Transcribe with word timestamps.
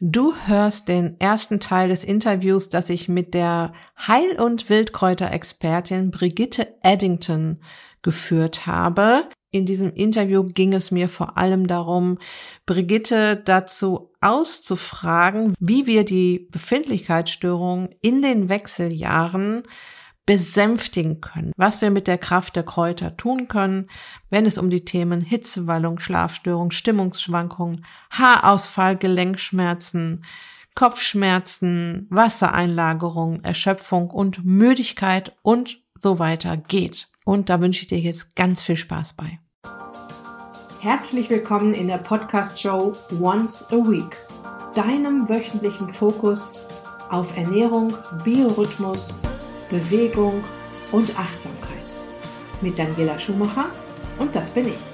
Du 0.00 0.34
hörst 0.34 0.88
den 0.88 1.18
ersten 1.20 1.60
Teil 1.60 1.88
des 1.88 2.02
Interviews, 2.02 2.68
das 2.68 2.90
ich 2.90 3.08
mit 3.08 3.32
der 3.32 3.72
Heil- 3.96 4.40
und 4.40 4.68
Wildkräuterexpertin 4.68 6.10
Brigitte 6.10 6.74
Eddington 6.82 7.60
geführt 8.02 8.66
habe. 8.66 9.28
In 9.52 9.66
diesem 9.66 9.92
Interview 9.92 10.42
ging 10.42 10.72
es 10.72 10.90
mir 10.90 11.08
vor 11.08 11.38
allem 11.38 11.68
darum, 11.68 12.18
Brigitte 12.66 13.40
dazu 13.44 14.10
auszufragen, 14.20 15.54
wie 15.60 15.86
wir 15.86 16.04
die 16.04 16.48
Befindlichkeitsstörung 16.50 17.90
in 18.00 18.20
den 18.20 18.48
Wechseljahren 18.48 19.62
besänftigen 20.26 21.20
können, 21.20 21.52
was 21.56 21.80
wir 21.80 21.90
mit 21.90 22.06
der 22.06 22.18
Kraft 22.18 22.56
der 22.56 22.62
Kräuter 22.62 23.16
tun 23.16 23.48
können, 23.48 23.88
wenn 24.30 24.46
es 24.46 24.58
um 24.58 24.70
die 24.70 24.84
Themen 24.84 25.20
Hitzewallung, 25.20 25.98
Schlafstörung, 25.98 26.70
Stimmungsschwankungen, 26.70 27.84
Haarausfall, 28.10 28.96
Gelenkschmerzen, 28.96 30.24
Kopfschmerzen, 30.74 32.06
Wassereinlagerung, 32.10 33.44
Erschöpfung 33.44 34.10
und 34.10 34.44
Müdigkeit 34.44 35.36
und 35.42 35.80
so 36.00 36.18
weiter 36.18 36.56
geht. 36.56 37.08
Und 37.24 37.48
da 37.48 37.60
wünsche 37.60 37.82
ich 37.82 37.86
dir 37.86 37.98
jetzt 37.98 38.34
ganz 38.34 38.62
viel 38.62 38.76
Spaß 38.76 39.14
bei. 39.14 39.38
Herzlich 40.80 41.30
willkommen 41.30 41.72
in 41.72 41.88
der 41.88 41.98
Podcast-Show 41.98 42.92
Once 43.20 43.64
a 43.70 43.76
Week, 43.76 44.18
deinem 44.74 45.28
wöchentlichen 45.28 45.94
Fokus 45.94 46.54
auf 47.08 47.34
Ernährung, 47.36 47.94
Biorhythmus, 48.24 49.20
Bewegung 49.74 50.44
und 50.92 51.18
Achtsamkeit. 51.18 51.88
Mit 52.60 52.78
Daniela 52.78 53.18
Schumacher 53.18 53.66
und 54.20 54.32
das 54.36 54.48
bin 54.50 54.68
ich. 54.68 54.93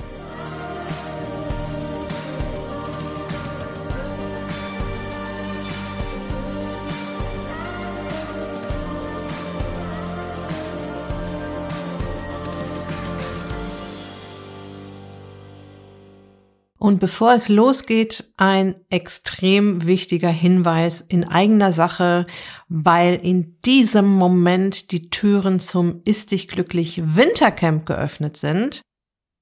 Und 16.81 16.99
bevor 16.99 17.35
es 17.35 17.51
losgeht, 17.51 18.33
ein 18.39 18.75
extrem 18.89 19.87
wichtiger 19.87 20.31
Hinweis 20.31 21.05
in 21.07 21.29
eigener 21.29 21.73
Sache, 21.73 22.27
weil 22.71 23.17
in 23.17 23.61
diesem 23.67 24.07
Moment 24.07 24.91
die 24.91 25.11
Türen 25.11 25.61
zum 25.61 26.01
Ist 26.07 26.31
dich 26.31 26.49
glücklich 26.49 27.03
Wintercamp 27.17 27.85
geöffnet 27.85 28.39
sind. 28.39 28.81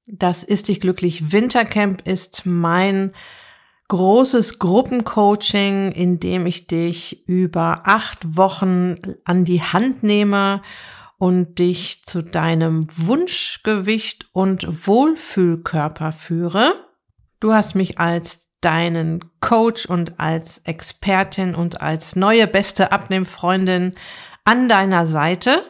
Das 0.07 0.43
Ist 0.43 0.67
dich 0.67 0.81
glücklich 0.81 1.31
Wintercamp 1.31 2.05
ist 2.09 2.45
mein 2.45 3.13
großes 3.87 4.59
Gruppencoaching, 4.59 5.93
in 5.93 6.19
dem 6.19 6.45
ich 6.45 6.67
dich 6.67 7.29
über 7.29 7.83
acht 7.85 8.37
Wochen 8.37 8.97
an 9.25 9.45
die 9.45 9.63
Hand 9.63 10.03
nehme 10.03 10.61
und 11.19 11.61
dich 11.61 12.03
zu 12.05 12.23
deinem 12.23 12.85
Wunschgewicht 12.97 14.27
und 14.33 14.89
Wohlfühlkörper 14.89 16.11
führe. 16.11 16.88
Du 17.41 17.53
hast 17.53 17.75
mich 17.75 17.99
als 17.99 18.41
deinen 18.61 19.21
Coach 19.41 19.87
und 19.87 20.19
als 20.19 20.59
Expertin 20.59 21.55
und 21.55 21.81
als 21.81 22.17
neue 22.17 22.47
beste 22.49 22.91
Abnehmfreundin 22.91 23.93
an 24.45 24.69
deiner 24.69 25.07
Seite. 25.07 25.63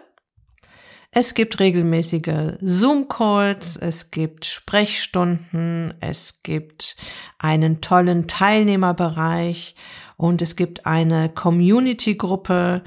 Es 1.11 1.35
gibt 1.35 1.59
regelmäßige 1.59 2.59
Zoom-Calls, 2.61 3.77
es 3.77 4.11
gibt 4.11 4.45
Sprechstunden, 4.45 5.95
es 6.01 6.43
gibt 6.43 6.97
einen 7.39 7.81
tollen 7.81 8.29
Teilnehmerbereich 8.29 9.75
und 10.17 10.43
es 10.43 10.55
gibt 10.55 10.87
eine 10.87 11.29
Community-Gruppe, 11.31 12.85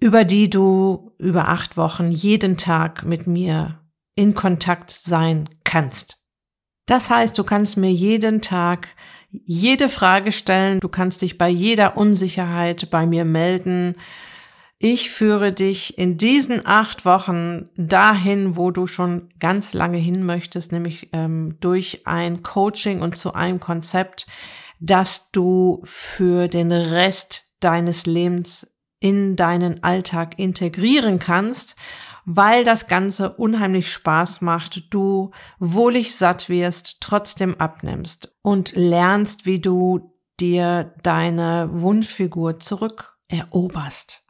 über 0.00 0.24
die 0.24 0.50
du 0.50 1.12
über 1.18 1.48
acht 1.48 1.76
Wochen 1.76 2.10
jeden 2.10 2.56
Tag 2.56 3.04
mit 3.04 3.26
mir 3.26 3.80
in 4.14 4.34
Kontakt 4.34 4.90
sein 4.90 5.48
kannst. 5.64 6.17
Das 6.88 7.10
heißt, 7.10 7.38
du 7.38 7.44
kannst 7.44 7.76
mir 7.76 7.92
jeden 7.92 8.40
Tag 8.40 8.88
jede 9.30 9.90
Frage 9.90 10.32
stellen, 10.32 10.80
du 10.80 10.88
kannst 10.88 11.20
dich 11.20 11.36
bei 11.36 11.50
jeder 11.50 11.98
Unsicherheit 11.98 12.88
bei 12.88 13.04
mir 13.04 13.26
melden. 13.26 13.94
Ich 14.78 15.10
führe 15.10 15.52
dich 15.52 15.98
in 15.98 16.16
diesen 16.16 16.64
acht 16.64 17.04
Wochen 17.04 17.68
dahin, 17.76 18.56
wo 18.56 18.70
du 18.70 18.86
schon 18.86 19.28
ganz 19.38 19.74
lange 19.74 19.98
hin 19.98 20.24
möchtest, 20.24 20.72
nämlich 20.72 21.10
ähm, 21.12 21.58
durch 21.60 22.06
ein 22.06 22.42
Coaching 22.42 23.02
und 23.02 23.18
zu 23.18 23.34
einem 23.34 23.60
Konzept, 23.60 24.26
das 24.80 25.30
du 25.30 25.82
für 25.84 26.48
den 26.48 26.72
Rest 26.72 27.52
deines 27.60 28.06
Lebens 28.06 28.66
in 28.98 29.36
deinen 29.36 29.82
Alltag 29.82 30.38
integrieren 30.38 31.18
kannst 31.18 31.76
weil 32.30 32.62
das 32.62 32.88
Ganze 32.88 33.32
unheimlich 33.32 33.90
Spaß 33.90 34.42
macht, 34.42 34.92
du 34.92 35.30
wohlig 35.58 36.14
satt 36.14 36.50
wirst, 36.50 37.00
trotzdem 37.00 37.54
abnimmst 37.54 38.36
und 38.42 38.76
lernst, 38.76 39.46
wie 39.46 39.60
du 39.60 40.12
dir 40.38 40.92
deine 41.02 41.70
Wunschfigur 41.72 42.60
zurückeroberst. 42.60 44.26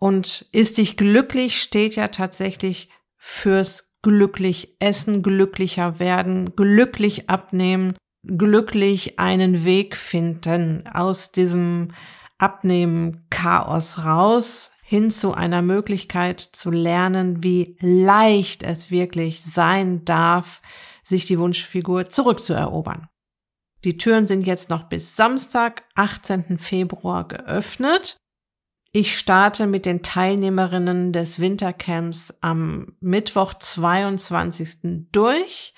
Und 0.00 0.46
ist 0.50 0.78
dich 0.78 0.96
glücklich 0.96 1.62
steht 1.62 1.94
ja 1.94 2.08
tatsächlich 2.08 2.90
fürs 3.16 3.94
glücklich 4.02 4.74
essen, 4.80 5.22
glücklicher 5.22 6.00
werden, 6.00 6.56
glücklich 6.56 7.30
abnehmen, 7.30 7.94
glücklich 8.26 9.20
einen 9.20 9.64
Weg 9.64 9.96
finden 9.96 10.88
aus 10.88 11.30
diesem 11.30 11.92
Abnehmen 12.36 13.26
Chaos 13.30 14.04
raus 14.04 14.72
hin 14.88 15.10
zu 15.10 15.34
einer 15.34 15.60
Möglichkeit 15.60 16.40
zu 16.40 16.70
lernen, 16.70 17.42
wie 17.42 17.76
leicht 17.78 18.62
es 18.62 18.90
wirklich 18.90 19.42
sein 19.42 20.06
darf, 20.06 20.62
sich 21.04 21.26
die 21.26 21.38
Wunschfigur 21.38 22.08
zurückzuerobern. 22.08 23.06
Die 23.84 23.98
Türen 23.98 24.26
sind 24.26 24.46
jetzt 24.46 24.70
noch 24.70 24.84
bis 24.84 25.14
Samstag, 25.14 25.82
18. 25.94 26.56
Februar 26.56 27.28
geöffnet. 27.28 28.16
Ich 28.90 29.18
starte 29.18 29.66
mit 29.66 29.84
den 29.84 30.02
Teilnehmerinnen 30.02 31.12
des 31.12 31.38
Wintercamps 31.38 32.38
am 32.40 32.96
Mittwoch, 33.00 33.52
22. 33.52 35.10
durch. 35.12 35.74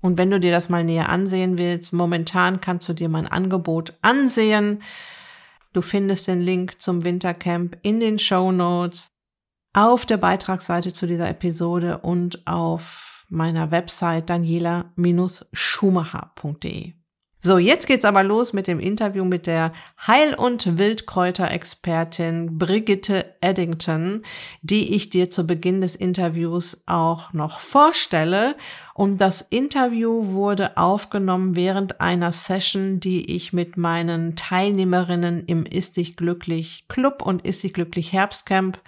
Und 0.00 0.16
wenn 0.16 0.30
du 0.30 0.40
dir 0.40 0.50
das 0.50 0.70
mal 0.70 0.82
näher 0.82 1.10
ansehen 1.10 1.58
willst, 1.58 1.92
momentan 1.92 2.62
kannst 2.62 2.88
du 2.88 2.94
dir 2.94 3.10
mein 3.10 3.26
Angebot 3.26 3.92
ansehen. 4.00 4.82
Du 5.72 5.82
findest 5.82 6.26
den 6.26 6.40
Link 6.40 6.82
zum 6.82 7.04
Wintercamp 7.04 7.78
in 7.82 8.00
den 8.00 8.18
Show 8.18 8.50
Notes, 8.50 9.12
auf 9.72 10.04
der 10.04 10.16
Beitragsseite 10.16 10.92
zu 10.92 11.06
dieser 11.06 11.28
Episode 11.28 11.98
und 11.98 12.44
auf 12.46 13.24
meiner 13.28 13.70
Website 13.70 14.28
daniela-schumacher.de. 14.28 16.94
So, 17.42 17.56
jetzt 17.56 17.86
geht's 17.86 18.04
aber 18.04 18.22
los 18.22 18.52
mit 18.52 18.66
dem 18.66 18.80
Interview 18.80 19.24
mit 19.24 19.46
der 19.46 19.72
Heil- 20.06 20.34
und 20.34 20.76
Wildkräuterexpertin 20.76 22.58
Brigitte 22.58 23.34
Eddington, 23.40 24.24
die 24.60 24.94
ich 24.94 25.08
dir 25.08 25.30
zu 25.30 25.46
Beginn 25.46 25.80
des 25.80 25.96
Interviews 25.96 26.82
auch 26.84 27.32
noch 27.32 27.60
vorstelle. 27.60 28.56
Und 28.92 29.22
das 29.22 29.40
Interview 29.40 30.34
wurde 30.34 30.76
aufgenommen 30.76 31.56
während 31.56 32.02
einer 32.02 32.30
Session, 32.30 33.00
die 33.00 33.34
ich 33.34 33.54
mit 33.54 33.78
meinen 33.78 34.36
Teilnehmerinnen 34.36 35.46
im 35.46 35.64
Ist 35.64 35.96
dich 35.96 36.16
glücklich 36.16 36.84
Club 36.88 37.22
und 37.22 37.46
Ist 37.46 37.62
dich 37.62 37.72
glücklich 37.72 38.12
Herbstcamp 38.12 38.78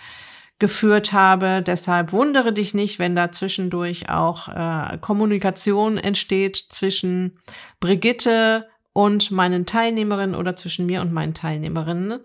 geführt 0.62 1.12
habe. 1.12 1.60
Deshalb 1.60 2.12
wundere 2.12 2.52
dich 2.52 2.72
nicht, 2.72 3.00
wenn 3.00 3.16
da 3.16 3.32
zwischendurch 3.32 4.08
auch 4.08 4.46
äh, 4.46 4.96
Kommunikation 4.98 5.98
entsteht 5.98 6.56
zwischen 6.68 7.36
Brigitte 7.80 8.68
und 8.92 9.32
meinen 9.32 9.66
Teilnehmerinnen 9.66 10.36
oder 10.36 10.54
zwischen 10.54 10.86
mir 10.86 11.00
und 11.00 11.12
meinen 11.12 11.34
Teilnehmerinnen. 11.34 12.20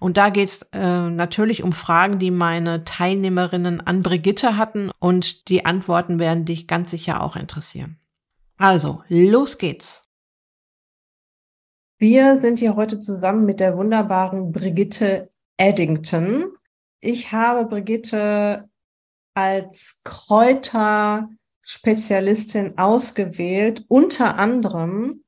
Und 0.00 0.16
da 0.16 0.30
geht 0.30 0.48
es 0.48 0.62
äh, 0.72 1.10
natürlich 1.10 1.62
um 1.62 1.72
Fragen, 1.72 2.18
die 2.18 2.30
meine 2.30 2.84
Teilnehmerinnen 2.84 3.82
an 3.82 4.02
Brigitte 4.02 4.56
hatten 4.56 4.90
und 4.98 5.48
die 5.50 5.66
Antworten 5.66 6.18
werden 6.18 6.46
dich 6.46 6.66
ganz 6.66 6.90
sicher 6.90 7.22
auch 7.22 7.36
interessieren. 7.36 7.98
Also, 8.56 9.02
los 9.08 9.58
geht's. 9.58 10.00
Wir 11.98 12.38
sind 12.38 12.58
hier 12.58 12.74
heute 12.74 13.00
zusammen 13.00 13.44
mit 13.44 13.60
der 13.60 13.76
wunderbaren 13.76 14.50
Brigitte 14.50 15.30
Eddington. 15.58 16.46
Ich 17.04 17.32
habe 17.32 17.64
Brigitte 17.64 18.68
als 19.34 20.02
Kräuterspezialistin 20.04 22.78
ausgewählt, 22.78 23.84
unter 23.88 24.38
anderem, 24.38 25.24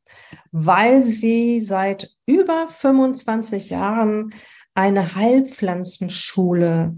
weil 0.53 1.03
sie 1.03 1.61
seit 1.63 2.15
über 2.27 2.69
25 2.69 3.71
Jahren 3.71 4.33
eine 4.75 5.17
Heilpflanzenschule 5.17 6.97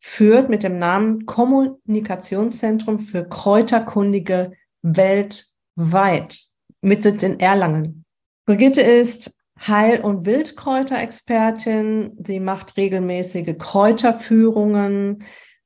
führt 0.00 0.48
mit 0.48 0.64
dem 0.64 0.78
Namen 0.78 1.24
Kommunikationszentrum 1.26 2.98
für 2.98 3.28
Kräuterkundige 3.28 4.50
weltweit 4.82 6.42
mit 6.80 7.04
Sitz 7.04 7.22
in 7.22 7.38
Erlangen. 7.38 8.04
Brigitte 8.46 8.80
ist 8.80 9.38
Heil- 9.58 10.00
und 10.00 10.26
Wildkräuterexpertin. 10.26 12.18
Sie 12.24 12.40
macht 12.40 12.76
regelmäßige 12.76 13.56
Kräuterführungen. 13.58 15.24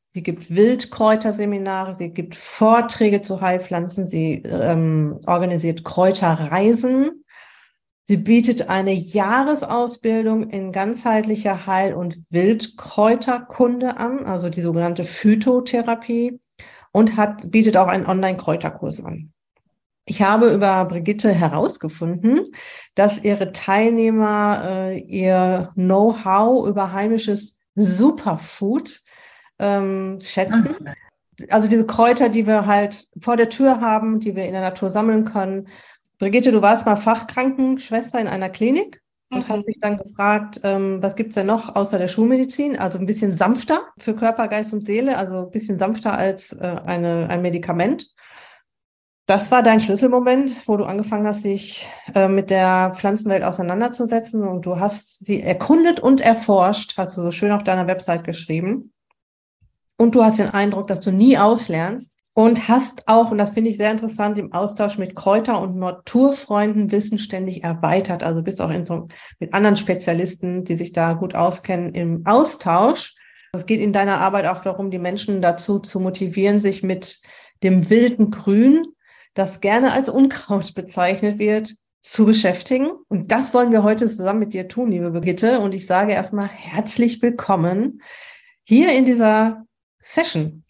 Sie 0.09 0.23
gibt 0.23 0.55
Wildkräuterseminare, 0.55 1.95
sie 1.95 2.11
gibt 2.11 2.35
Vorträge 2.35 3.21
zu 3.21 3.41
Heilpflanzen, 3.41 4.09
sie 4.09 4.43
ähm, 4.45 5.21
organisiert 5.27 5.85
Kräuterreisen. 5.85 7.25
Sie 8.03 8.17
bietet 8.17 8.69
eine 8.69 8.93
Jahresausbildung 8.93 10.51
in 10.51 10.73
ganzheitlicher 10.73 11.67
Heil- 11.67 11.95
und 11.95 12.19
Wildkräuterkunde 12.31 13.99
an, 13.99 14.27
also 14.27 14.49
die 14.49 14.63
sogenannte 14.63 15.05
Phytotherapie 15.05 16.41
und 16.91 17.17
hat, 17.17 17.53
bietet 17.53 17.77
auch 17.77 17.87
einen 17.87 18.07
Online-Kräuterkurs 18.07 19.05
an. 19.05 19.33
Ich 20.11 20.23
habe 20.23 20.53
über 20.53 20.85
Brigitte 20.87 21.33
herausgefunden, 21.33 22.51
dass 22.97 23.23
ihre 23.23 23.53
Teilnehmer 23.53 24.89
äh, 24.89 24.99
ihr 24.99 25.71
Know-how 25.75 26.67
über 26.67 26.93
heimisches 26.93 27.61
Superfood 27.77 29.03
ähm, 29.61 30.19
schätzen. 30.21 30.75
Ah. 30.85 30.95
Also 31.51 31.69
diese 31.69 31.87
Kräuter, 31.87 32.29
die 32.29 32.49
wir 32.49 32.67
halt 32.67 33.07
vor 33.21 33.37
der 33.37 33.51
Tür 33.51 33.81
haben, 33.81 34.19
die 34.19 34.35
wir 34.35 34.47
in 34.47 34.53
der 34.53 34.63
Natur 34.63 34.91
sammeln 34.91 35.25
können. 35.25 35.69
Brigitte, 36.19 36.51
du 36.51 36.61
warst 36.61 36.87
mal 36.87 36.97
Fachkrankenschwester 36.97 38.19
in 38.19 38.27
einer 38.27 38.51
Klinik 38.51 39.01
und 39.31 39.49
mhm. 39.49 39.53
hast 39.53 39.69
dich 39.69 39.79
dann 39.79 39.97
gefragt, 39.99 40.61
ähm, 40.65 41.01
was 41.01 41.15
gibt's 41.15 41.37
denn 41.37 41.47
noch 41.47 41.77
außer 41.77 41.99
der 42.01 42.09
Schulmedizin? 42.09 42.77
Also 42.77 42.99
ein 42.99 43.07
bisschen 43.07 43.31
sanfter 43.31 43.83
für 43.97 44.17
Körper, 44.17 44.49
Geist 44.49 44.73
und 44.73 44.85
Seele, 44.85 45.17
also 45.17 45.45
ein 45.45 45.51
bisschen 45.53 45.79
sanfter 45.79 46.19
als 46.19 46.53
äh, 46.53 46.77
eine, 46.85 47.29
ein 47.31 47.43
Medikament. 47.43 48.11
Das 49.31 49.53
war 49.53 49.63
dein 49.63 49.79
Schlüsselmoment, 49.79 50.67
wo 50.67 50.77
du 50.77 50.83
angefangen 50.83 51.25
hast, 51.25 51.45
dich 51.45 51.87
äh, 52.17 52.27
mit 52.27 52.51
der 52.51 52.93
Pflanzenwelt 52.97 53.45
auseinanderzusetzen 53.45 54.43
und 54.43 54.67
du 54.67 54.81
hast 54.81 55.25
sie 55.25 55.41
erkundet 55.41 56.01
und 56.01 56.21
erforscht, 56.21 56.95
hast 56.97 57.17
du 57.17 57.23
so 57.23 57.31
schön 57.31 57.53
auf 57.53 57.63
deiner 57.63 57.87
Website 57.87 58.25
geschrieben. 58.25 58.93
Und 59.97 60.17
du 60.17 60.25
hast 60.25 60.41
den 60.41 60.51
Eindruck, 60.51 60.89
dass 60.89 60.99
du 60.99 61.13
nie 61.13 61.39
auslernst 61.39 62.13
und 62.35 62.67
hast 62.67 63.07
auch, 63.07 63.31
und 63.31 63.39
das 63.39 63.51
finde 63.51 63.71
ich 63.71 63.77
sehr 63.77 63.93
interessant, 63.93 64.37
im 64.37 64.53
Austausch 64.53 64.99
mit 64.99 65.15
Kräuter- 65.15 65.61
und 65.61 65.77
Naturfreunden 65.77 66.91
Wissen 66.91 67.21
ständig 67.21 67.63
erweitert. 67.63 68.25
Also 68.25 68.43
bist 68.43 68.61
auch 68.61 68.71
in 68.71 68.85
so, 68.85 69.07
mit 69.39 69.55
anderen 69.55 69.77
Spezialisten, 69.77 70.65
die 70.65 70.75
sich 70.75 70.91
da 70.91 71.13
gut 71.13 71.37
auskennen, 71.37 71.95
im 71.95 72.27
Austausch. 72.27 73.15
Es 73.53 73.67
geht 73.67 73.81
in 73.81 73.93
deiner 73.93 74.19
Arbeit 74.19 74.47
auch 74.47 74.63
darum, 74.63 74.91
die 74.91 74.99
Menschen 74.99 75.41
dazu 75.41 75.79
zu 75.79 76.01
motivieren, 76.01 76.59
sich 76.59 76.83
mit 76.83 77.23
dem 77.63 77.91
wilden 77.91 78.33
Grün, 78.33 78.87
das 79.35 79.61
gerne 79.61 79.93
als 79.93 80.09
Unkraut 80.09 80.75
bezeichnet 80.75 81.39
wird, 81.39 81.75
zu 82.01 82.25
beschäftigen. 82.25 82.91
Und 83.09 83.31
das 83.31 83.53
wollen 83.55 83.73
wir 83.73 83.83
heute 83.83 84.07
zusammen 84.07 84.41
mit 84.41 84.55
dir 84.55 84.69
tun, 84.69 84.91
liebe 84.91 85.11
Brigitte. 85.11 85.61
Und 85.61 85.75
ich 85.75 85.87
sage 85.87 86.13
erstmal 86.13 86.49
herzlich 86.49 87.21
willkommen 87.21 88.03
hier 88.65 88.93
in 88.93 89.05
dieser 89.05 89.65
Session. 90.01 90.65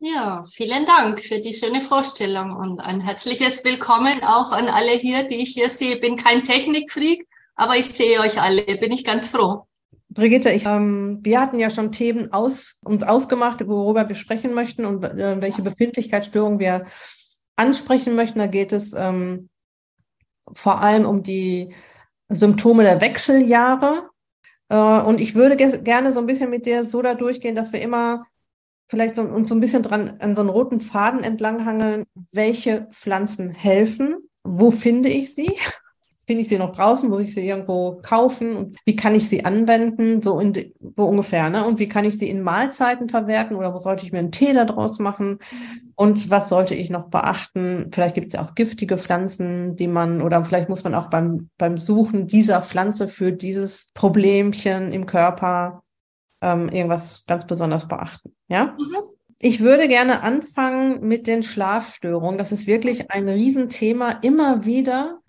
Ja, 0.00 0.44
vielen 0.44 0.86
Dank 0.86 1.20
für 1.20 1.40
die 1.40 1.52
schöne 1.52 1.80
Vorstellung 1.80 2.54
und 2.54 2.78
ein 2.78 3.00
herzliches 3.00 3.64
Willkommen 3.64 4.22
auch 4.22 4.52
an 4.52 4.68
alle 4.68 4.92
hier, 4.92 5.24
die 5.24 5.42
ich 5.42 5.54
hier 5.54 5.68
sehe. 5.68 5.98
Bin 5.98 6.14
kein 6.14 6.44
Technikfreak, 6.44 7.26
aber 7.56 7.76
ich 7.76 7.86
sehe 7.86 8.20
euch 8.20 8.40
alle. 8.40 8.62
Bin 8.62 8.92
ich 8.92 9.04
ganz 9.04 9.30
froh. 9.30 9.64
Brigitte, 10.10 10.50
ich, 10.50 10.64
ähm, 10.64 11.18
wir 11.22 11.40
hatten 11.40 11.58
ja 11.58 11.68
schon 11.68 11.90
Themen 11.90 12.32
aus, 12.32 12.78
uns 12.84 13.02
ausgemacht, 13.02 13.66
worüber 13.66 14.08
wir 14.08 14.14
sprechen 14.14 14.54
möchten 14.54 14.86
und 14.86 15.02
äh, 15.04 15.42
welche 15.42 15.62
Befindlichkeitsstörungen 15.62 16.60
wir 16.60 16.86
ansprechen 17.58 18.14
möchten. 18.14 18.38
Da 18.38 18.46
geht 18.46 18.72
es 18.72 18.92
ähm, 18.94 19.48
vor 20.52 20.80
allem 20.80 21.06
um 21.06 21.22
die 21.22 21.74
Symptome 22.28 22.84
der 22.84 23.00
Wechseljahre. 23.00 24.08
Äh, 24.68 24.76
und 24.76 25.20
ich 25.20 25.34
würde 25.34 25.56
gerne 25.56 26.12
so 26.12 26.20
ein 26.20 26.26
bisschen 26.26 26.50
mit 26.50 26.66
dir 26.66 26.84
so 26.84 27.02
da 27.02 27.14
durchgehen, 27.14 27.54
dass 27.54 27.72
wir 27.72 27.80
immer 27.80 28.20
vielleicht 28.88 29.14
so, 29.14 29.22
uns 29.22 29.48
so 29.48 29.54
ein 29.54 29.60
bisschen 29.60 29.82
dran 29.82 30.16
an 30.20 30.34
so 30.34 30.40
einen 30.40 30.50
roten 30.50 30.80
Faden 30.80 31.22
entlanghangeln, 31.22 32.04
welche 32.32 32.88
Pflanzen 32.90 33.50
helfen, 33.50 34.16
wo 34.44 34.70
finde 34.70 35.08
ich 35.10 35.34
sie? 35.34 35.54
Finde 36.28 36.42
ich 36.42 36.50
sie 36.50 36.58
noch 36.58 36.76
draußen? 36.76 37.08
Muss 37.08 37.22
ich 37.22 37.32
sie 37.32 37.48
irgendwo 37.48 38.02
kaufen? 38.02 38.54
Und 38.54 38.76
wie 38.84 38.96
kann 38.96 39.14
ich 39.14 39.30
sie 39.30 39.46
anwenden? 39.46 40.20
So, 40.20 40.38
in, 40.38 40.74
so 40.94 41.06
ungefähr. 41.06 41.48
Ne? 41.48 41.64
Und 41.64 41.78
wie 41.78 41.88
kann 41.88 42.04
ich 42.04 42.18
sie 42.18 42.28
in 42.28 42.42
Mahlzeiten 42.42 43.08
verwerten? 43.08 43.56
Oder 43.56 43.72
wo 43.72 43.78
sollte 43.78 44.04
ich 44.04 44.12
mir 44.12 44.18
einen 44.18 44.30
Tee 44.30 44.52
daraus 44.52 44.98
machen? 44.98 45.38
Und 45.94 46.28
was 46.28 46.50
sollte 46.50 46.74
ich 46.74 46.90
noch 46.90 47.08
beachten? 47.08 47.90
Vielleicht 47.94 48.14
gibt 48.14 48.26
es 48.26 48.34
ja 48.34 48.44
auch 48.44 48.54
giftige 48.54 48.98
Pflanzen, 48.98 49.74
die 49.76 49.88
man, 49.88 50.20
oder 50.20 50.44
vielleicht 50.44 50.68
muss 50.68 50.84
man 50.84 50.94
auch 50.94 51.08
beim, 51.08 51.48
beim 51.56 51.78
Suchen 51.78 52.26
dieser 52.26 52.60
Pflanze 52.60 53.08
für 53.08 53.32
dieses 53.32 53.90
Problemchen 53.94 54.92
im 54.92 55.06
Körper 55.06 55.82
ähm, 56.42 56.68
irgendwas 56.68 57.24
ganz 57.26 57.46
besonders 57.46 57.88
beachten. 57.88 58.34
Ja? 58.48 58.76
Mhm. 58.78 58.96
Ich 59.40 59.60
würde 59.60 59.88
gerne 59.88 60.22
anfangen 60.22 61.00
mit 61.00 61.26
den 61.26 61.42
Schlafstörungen. 61.42 62.36
Das 62.36 62.52
ist 62.52 62.66
wirklich 62.66 63.10
ein 63.12 63.30
Riesenthema 63.30 64.10
immer 64.20 64.66
wieder. 64.66 65.20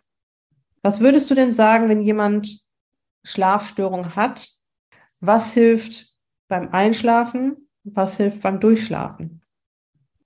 Was 0.81 0.99
würdest 0.99 1.29
du 1.29 1.35
denn 1.35 1.51
sagen, 1.51 1.89
wenn 1.89 2.01
jemand 2.01 2.61
Schlafstörung 3.23 4.15
hat? 4.15 4.49
Was 5.19 5.51
hilft 5.53 6.15
beim 6.47 6.69
Einschlafen? 6.69 7.69
Was 7.83 8.17
hilft 8.17 8.41
beim 8.41 8.59
Durchschlafen? 8.59 9.41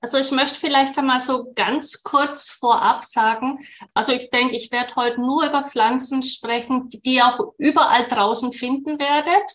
Also 0.01 0.17
ich 0.17 0.31
möchte 0.31 0.59
vielleicht 0.59 0.97
einmal 0.97 1.21
so 1.21 1.53
ganz 1.55 2.03
kurz 2.03 2.51
vorab 2.51 3.05
sagen, 3.05 3.59
also 3.93 4.11
ich 4.11 4.29
denke, 4.31 4.53
ich 4.53 4.69
werde 4.69 4.95
heute 4.95 5.21
nur 5.21 5.47
über 5.47 5.63
Pflanzen 5.63 6.21
sprechen, 6.21 6.89
die 6.89 7.15
ihr 7.15 7.25
auch 7.25 7.53
überall 7.57 8.07
draußen 8.09 8.51
finden 8.51 8.99
werdet. 8.99 9.49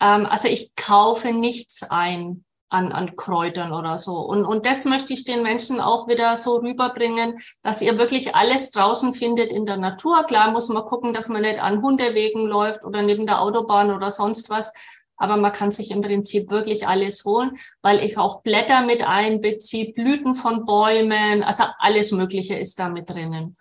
Ähm, 0.00 0.24
also 0.26 0.46
ich 0.46 0.74
kaufe 0.76 1.32
nichts 1.32 1.82
ein 1.90 2.44
an, 2.70 2.92
an 2.92 3.16
Kräutern 3.16 3.72
oder 3.72 3.98
so. 3.98 4.18
Und, 4.20 4.44
und 4.44 4.66
das 4.66 4.84
möchte 4.84 5.12
ich 5.12 5.24
den 5.24 5.42
Menschen 5.42 5.80
auch 5.80 6.08
wieder 6.08 6.36
so 6.36 6.56
rüberbringen, 6.56 7.38
dass 7.62 7.82
ihr 7.82 7.98
wirklich 7.98 8.34
alles 8.34 8.70
draußen 8.70 9.12
findet 9.12 9.52
in 9.52 9.64
der 9.64 9.76
Natur. 9.76 10.24
Klar 10.24 10.50
muss 10.50 10.68
man 10.68 10.84
gucken, 10.84 11.12
dass 11.12 11.28
man 11.28 11.42
nicht 11.42 11.60
an 11.60 11.82
Hundewegen 11.82 12.46
läuft 12.46 12.84
oder 12.84 13.02
neben 13.02 13.26
der 13.26 13.40
Autobahn 13.40 13.90
oder 13.90 14.10
sonst 14.10 14.50
was. 14.50 14.72
Aber 15.16 15.36
man 15.36 15.52
kann 15.52 15.72
sich 15.72 15.90
im 15.90 16.02
Prinzip 16.02 16.50
wirklich 16.50 16.86
alles 16.86 17.24
holen, 17.24 17.58
weil 17.82 18.04
ich 18.04 18.18
auch 18.18 18.42
Blätter 18.42 18.82
mit 18.82 19.02
einbeziehe, 19.02 19.92
Blüten 19.92 20.32
von 20.32 20.64
Bäumen, 20.64 21.42
also 21.42 21.64
alles 21.78 22.12
Mögliche 22.12 22.56
ist 22.56 22.78
da 22.78 22.88
mit 22.88 23.10
drinnen. 23.10 23.56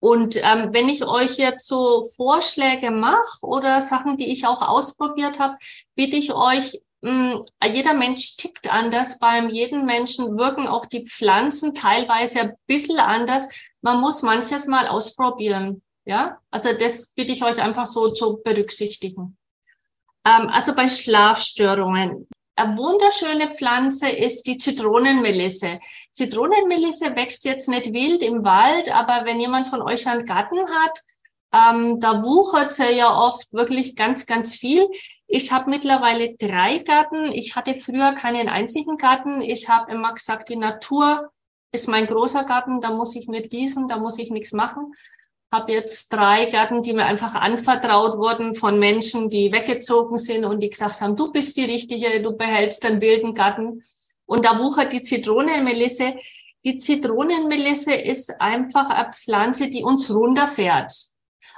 Und 0.00 0.36
ähm, 0.36 0.68
wenn 0.72 0.90
ich 0.90 1.04
euch 1.06 1.38
jetzt 1.38 1.66
so 1.66 2.04
Vorschläge 2.16 2.90
mache 2.90 3.40
oder 3.42 3.80
Sachen, 3.80 4.18
die 4.18 4.30
ich 4.30 4.46
auch 4.46 4.60
ausprobiert 4.60 5.40
habe, 5.40 5.56
bitte 5.94 6.16
ich 6.16 6.34
euch, 6.34 6.82
jeder 7.62 7.94
Mensch 7.94 8.36
tickt 8.36 8.70
anders. 8.70 9.18
Beim 9.18 9.48
jeden 9.48 9.84
Menschen 9.84 10.38
wirken 10.38 10.66
auch 10.66 10.86
die 10.86 11.04
Pflanzen 11.04 11.74
teilweise 11.74 12.40
ein 12.40 12.52
bisschen 12.66 12.98
anders. 12.98 13.48
Man 13.82 14.00
muss 14.00 14.22
manches 14.22 14.66
mal 14.66 14.88
ausprobieren. 14.88 15.82
Ja, 16.06 16.38
also 16.50 16.72
das 16.72 17.12
bitte 17.14 17.32
ich 17.32 17.42
euch 17.42 17.62
einfach 17.62 17.86
so 17.86 18.12
zu 18.12 18.40
berücksichtigen. 18.44 19.36
Ähm, 20.26 20.48
also 20.48 20.74
bei 20.74 20.88
Schlafstörungen. 20.88 22.28
Eine 22.56 22.78
wunderschöne 22.78 23.50
Pflanze 23.52 24.08
ist 24.10 24.46
die 24.46 24.58
Zitronenmelisse. 24.58 25.80
Zitronenmelisse 26.10 27.16
wächst 27.16 27.44
jetzt 27.44 27.68
nicht 27.68 27.92
wild 27.92 28.22
im 28.22 28.44
Wald, 28.44 28.94
aber 28.94 29.24
wenn 29.24 29.40
jemand 29.40 29.66
von 29.66 29.82
euch 29.82 30.06
einen 30.06 30.24
Garten 30.24 30.60
hat, 30.70 31.00
ähm, 31.54 32.00
da 32.00 32.22
wuchert 32.24 32.76
ja 32.78 33.16
oft 33.16 33.52
wirklich 33.52 33.94
ganz, 33.94 34.26
ganz 34.26 34.54
viel. 34.56 34.88
Ich 35.26 35.52
habe 35.52 35.70
mittlerweile 35.70 36.34
drei 36.36 36.78
Garten. 36.78 37.26
Ich 37.32 37.54
hatte 37.54 37.74
früher 37.74 38.12
keinen 38.12 38.48
einzigen 38.48 38.96
Garten. 38.96 39.40
Ich 39.40 39.68
habe 39.68 39.92
immer 39.92 40.12
gesagt, 40.12 40.48
die 40.48 40.56
Natur 40.56 41.30
ist 41.72 41.88
mein 41.88 42.06
großer 42.06 42.44
Garten, 42.44 42.80
da 42.80 42.90
muss 42.90 43.16
ich 43.16 43.28
nicht 43.28 43.50
gießen, 43.50 43.88
da 43.88 43.98
muss 43.98 44.18
ich 44.18 44.30
nichts 44.30 44.52
machen 44.52 44.92
habe 45.54 45.72
jetzt 45.72 46.12
drei 46.12 46.46
Gärten, 46.46 46.82
die 46.82 46.92
mir 46.92 47.06
einfach 47.06 47.34
anvertraut 47.34 48.18
wurden 48.18 48.54
von 48.54 48.78
Menschen, 48.78 49.30
die 49.30 49.52
weggezogen 49.52 50.18
sind 50.18 50.44
und 50.44 50.60
die 50.60 50.68
gesagt 50.68 51.00
haben, 51.00 51.16
du 51.16 51.30
bist 51.32 51.56
die 51.56 51.64
Richtige, 51.64 52.20
du 52.22 52.32
behältst 52.36 52.82
den 52.84 53.00
wilden 53.00 53.34
Garten. 53.34 53.80
Und 54.26 54.44
da 54.44 54.58
wuchert 54.58 54.92
die 54.92 55.02
Zitronenmelisse. 55.02 56.16
Die 56.64 56.76
Zitronenmelisse 56.76 57.94
ist 57.94 58.40
einfach 58.40 58.90
eine 58.90 59.12
Pflanze, 59.12 59.68
die 59.68 59.84
uns 59.84 60.12
runterfährt. 60.12 60.92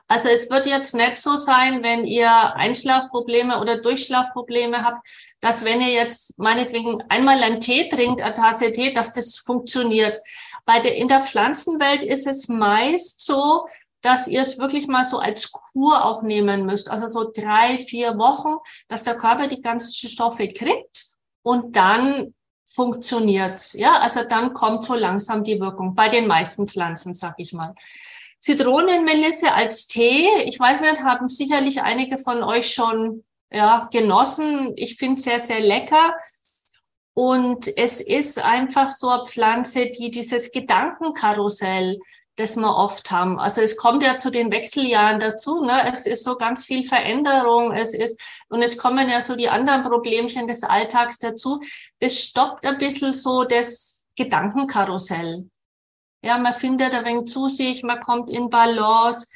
Also 0.09 0.29
es 0.29 0.51
wird 0.51 0.67
jetzt 0.67 0.95
nicht 0.95 1.19
so 1.19 1.37
sein, 1.37 1.83
wenn 1.83 2.05
ihr 2.05 2.55
Einschlafprobleme 2.55 3.61
oder 3.61 3.81
Durchschlafprobleme 3.81 4.85
habt, 4.85 5.07
dass 5.41 5.65
wenn 5.65 5.81
ihr 5.81 5.93
jetzt 5.93 6.39
meinetwegen 6.39 7.03
einmal 7.09 7.43
einen 7.43 7.61
Tee 7.61 7.89
trinkt, 7.89 8.23
eine 8.23 8.35
Tasse 8.35 8.71
Tee, 8.71 8.93
dass 8.93 9.13
das 9.13 9.37
funktioniert. 9.37 10.19
Bei 10.65 10.79
der, 10.81 10.95
in 10.95 11.09
der 11.09 11.23
Pflanzenwelt 11.23 12.05
ist 12.05 12.27
es 12.27 12.49
meist 12.49 13.25
so, 13.25 13.67
dass 14.01 14.29
ihr 14.29 14.43
es 14.43 14.59
wirklich 14.59 14.87
mal 14.87 15.05
so 15.05 15.19
als 15.19 15.51
Kur 15.51 16.05
auch 16.05 16.23
nehmen 16.23 16.67
müsst. 16.67 16.89
Also 16.89 17.09
so 17.09 17.31
drei, 17.35 17.79
vier 17.79 18.17
Wochen, 18.19 18.59
dass 18.89 19.03
der 19.03 19.17
Körper 19.17 19.49
die 19.49 19.63
ganzen 19.63 20.09
Stoffe 20.09 20.49
kriegt 20.53 21.07
und 21.43 21.75
dann 21.75 22.33
funktioniert 22.69 23.75
Ja, 23.75 23.99
also 24.01 24.25
dann 24.25 24.53
kommt 24.53 24.85
so 24.85 24.95
langsam 24.95 25.45
die 25.45 25.61
Wirkung 25.61 25.95
bei 25.95 26.09
den 26.09 26.27
meisten 26.27 26.67
Pflanzen, 26.67 27.15
sag 27.15 27.35
ich 27.39 27.53
mal. 27.53 27.75
Zitronenmelisse 28.41 29.53
als 29.53 29.87
Tee. 29.89 30.29
Ich 30.45 30.59
weiß 30.61 30.83
nicht, 30.83 31.03
haben 31.03 31.29
sicherlich 31.29 31.83
einige 31.83 32.19
von 32.19 32.43
euch 32.43 32.73
schon 32.73 33.25
ja, 33.51 33.89
genossen. 33.93 34.73
Ich 34.77 34.97
finde 34.97 35.15
es 35.15 35.25
sehr, 35.25 35.41
sehr 35.41 35.61
lecker. 35.61 36.15
Und 37.15 37.67
es 37.79 38.01
ist 38.01 38.39
einfach 38.45 38.91
so 38.91 39.09
eine 39.09 39.25
Pflanze, 39.25 39.87
die 39.87 40.11
dieses 40.11 40.53
Gedankenkarussell, 40.53 41.99
das 42.37 42.57
wir 42.57 42.77
oft 42.77 43.11
haben. 43.11 43.41
Also 43.41 43.63
es 43.63 43.79
kommt 43.79 44.03
ja 44.03 44.19
zu 44.19 44.31
den 44.31 44.53
Wechseljahren 44.53 45.19
dazu. 45.19 45.65
Ne? 45.65 45.91
Es 45.91 46.07
ist 46.07 46.25
so 46.25 46.37
ganz 46.37 46.67
viel 46.67 46.83
Veränderung. 46.83 47.73
Es 47.73 47.95
ist, 47.95 48.21
und 48.51 48.63
es 48.63 48.77
kommen 48.77 49.09
ja 49.09 49.23
so 49.23 49.35
die 49.35 49.49
anderen 49.49 49.81
Problemchen 49.81 50.47
des 50.47 50.63
Alltags 50.63 51.19
dazu. 51.19 51.61
Das 52.01 52.21
stoppt 52.21 52.67
ein 52.67 52.77
bisschen 52.77 53.15
so 53.15 53.45
das 53.45 54.05
Gedankenkarussell. 54.17 55.49
Ja, 56.27 56.39
man 56.39 56.53
findet 56.53 56.93
ein 56.93 57.05
wenig 57.05 57.27
zu 57.27 57.49
sich, 57.49 57.85
man 57.85 58.01
kommt 58.01 58.31
in 58.31 58.51
Balance. 58.51 59.29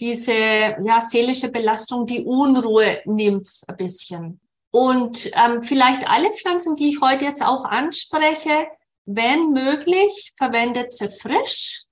Diese 0.00 0.34
ja, 0.34 1.00
seelische 1.00 1.52
Belastung, 1.52 2.04
die 2.04 2.24
Unruhe 2.24 3.00
nimmt 3.04 3.48
ein 3.68 3.76
bisschen. 3.76 4.40
Und 4.72 5.30
ähm, 5.36 5.62
vielleicht 5.62 6.10
alle 6.10 6.32
Pflanzen, 6.32 6.74
die 6.74 6.88
ich 6.88 7.00
heute 7.00 7.26
jetzt 7.26 7.44
auch 7.46 7.64
anspreche, 7.64 8.66
wenn 9.04 9.50
möglich, 9.50 10.32
verwendet 10.36 10.92
sie 10.92 11.08
frisch. 11.08 11.84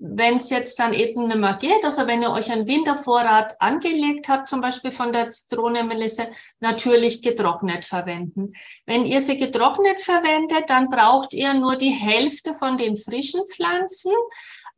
Wenn 0.00 0.36
es 0.36 0.50
jetzt 0.50 0.78
dann 0.78 0.92
eben 0.92 1.26
nicht 1.26 1.38
mehr 1.38 1.58
geht, 1.60 1.84
also 1.84 2.06
wenn 2.06 2.22
ihr 2.22 2.30
euch 2.30 2.52
einen 2.52 2.68
Wintervorrat 2.68 3.60
angelegt 3.60 4.28
habt, 4.28 4.46
zum 4.46 4.60
Beispiel 4.60 4.92
von 4.92 5.12
der 5.12 5.30
Zitronenmelisse, 5.30 6.28
natürlich 6.60 7.20
getrocknet 7.20 7.84
verwenden. 7.84 8.52
Wenn 8.86 9.04
ihr 9.04 9.20
sie 9.20 9.36
getrocknet 9.36 10.00
verwendet, 10.00 10.70
dann 10.70 10.88
braucht 10.88 11.34
ihr 11.34 11.52
nur 11.54 11.74
die 11.74 11.90
Hälfte 11.90 12.54
von 12.54 12.78
den 12.78 12.94
frischen 12.94 13.40
Pflanzen 13.46 14.12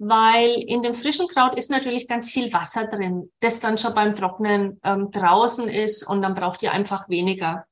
weil 0.03 0.65
in 0.67 0.83
dem 0.83 0.95
frischen 0.95 1.29
Kraut 1.29 1.55
ist 1.55 1.71
natürlich 1.71 2.09
ganz 2.09 2.31
viel 2.31 2.53
Wasser 2.55 2.87
drin, 2.87 3.31
das 3.41 3.61
dann 3.61 3.77
schon 3.77 3.95
beim 3.95 4.15
Trocknen 4.15 4.81
ähm, 4.83 5.11
draußen 5.11 5.69
ist 5.69 6.09
und 6.09 6.23
dann 6.23 6.33
braucht 6.33 6.63
ihr 6.63 6.73
einfach 6.73 7.11
weniger. 7.11 7.67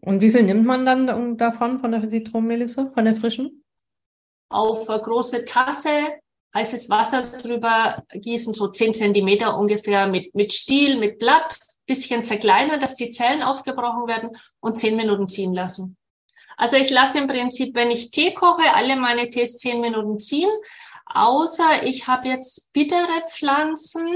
Und 0.00 0.20
wie 0.20 0.30
viel 0.30 0.44
nimmt 0.44 0.64
man 0.64 0.86
dann 0.86 1.36
davon, 1.36 1.80
von 1.80 1.90
der 1.90 2.08
Zitronenmelisse, 2.08 2.92
von 2.92 3.04
der 3.04 3.16
frischen? 3.16 3.64
Auf 4.48 4.88
eine 4.88 5.00
große 5.02 5.44
Tasse 5.44 5.90
heißes 6.54 6.90
Wasser 6.90 7.22
drüber 7.38 8.04
gießen, 8.12 8.54
so 8.54 8.68
zehn 8.68 8.94
Zentimeter 8.94 9.58
ungefähr 9.58 10.06
mit, 10.06 10.34
mit 10.34 10.52
Stiel, 10.52 10.98
mit 10.98 11.18
Blatt, 11.18 11.58
bisschen 11.86 12.22
zerkleinern, 12.22 12.78
dass 12.78 12.96
die 12.96 13.10
Zellen 13.10 13.42
aufgebrochen 13.42 14.06
werden 14.06 14.30
und 14.60 14.76
zehn 14.76 14.96
Minuten 14.96 15.28
ziehen 15.28 15.52
lassen. 15.52 15.96
Also 16.56 16.76
ich 16.76 16.90
lasse 16.90 17.18
im 17.18 17.26
Prinzip, 17.26 17.74
wenn 17.74 17.90
ich 17.90 18.10
Tee 18.10 18.34
koche, 18.34 18.74
alle 18.74 18.96
meine 18.96 19.28
Tees 19.28 19.56
zehn 19.56 19.80
Minuten 19.80 20.18
ziehen, 20.18 20.50
außer 21.06 21.82
ich 21.84 22.06
habe 22.06 22.28
jetzt 22.28 22.72
bittere 22.72 23.24
Pflanzen, 23.28 24.06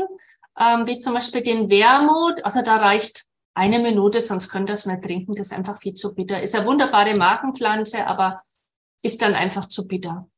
ähm, 0.61 0.87
wie 0.87 0.99
zum 0.99 1.15
Beispiel 1.15 1.43
den 1.43 1.69
Wermut. 1.69 2.45
Also 2.45 2.63
da 2.63 2.77
reicht 2.77 3.25
eine 3.55 3.79
Minute, 3.79 4.21
sonst 4.21 4.49
könnt 4.49 4.71
ihr 4.71 4.75
es 4.75 4.87
nicht 4.87 5.03
trinken. 5.03 5.35
Das 5.35 5.49
ist 5.49 5.57
einfach 5.57 5.79
viel 5.79 5.95
zu 5.95 6.15
bitter. 6.15 6.43
Ist 6.43 6.55
eine 6.55 6.67
wunderbare 6.67 7.17
Markenpflanze, 7.17 8.07
aber 8.07 8.41
ist 9.03 9.23
dann 9.23 9.35
einfach 9.35 9.67
zu 9.67 9.89
bitter. 9.89 10.29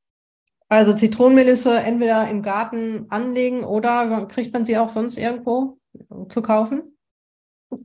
Also 0.68 0.94
Zitronenmelisse 0.94 1.78
entweder 1.78 2.28
im 2.28 2.42
Garten 2.42 3.06
anlegen 3.08 3.64
oder 3.64 4.26
kriegt 4.26 4.52
man 4.52 4.66
sie 4.66 4.76
auch 4.78 4.88
sonst 4.88 5.16
irgendwo 5.16 5.78
zu 6.28 6.42
kaufen? 6.42 6.92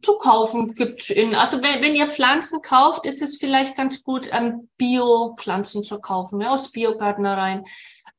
zu 0.03 0.17
kaufen 0.17 0.73
gibt's 0.75 1.09
in, 1.09 1.33
also 1.33 1.61
wenn, 1.63 1.81
wenn 1.81 1.95
ihr 1.95 2.07
Pflanzen 2.07 2.61
kauft, 2.61 3.05
ist 3.05 3.21
es 3.21 3.37
vielleicht 3.37 3.75
ganz 3.75 4.03
gut, 4.03 4.29
ähm, 4.31 4.69
Bio-Pflanzen 4.77 5.83
zu 5.83 5.99
kaufen, 5.99 6.39
ja, 6.39 6.51
aus 6.51 6.71
Biogärtnereien 6.71 7.63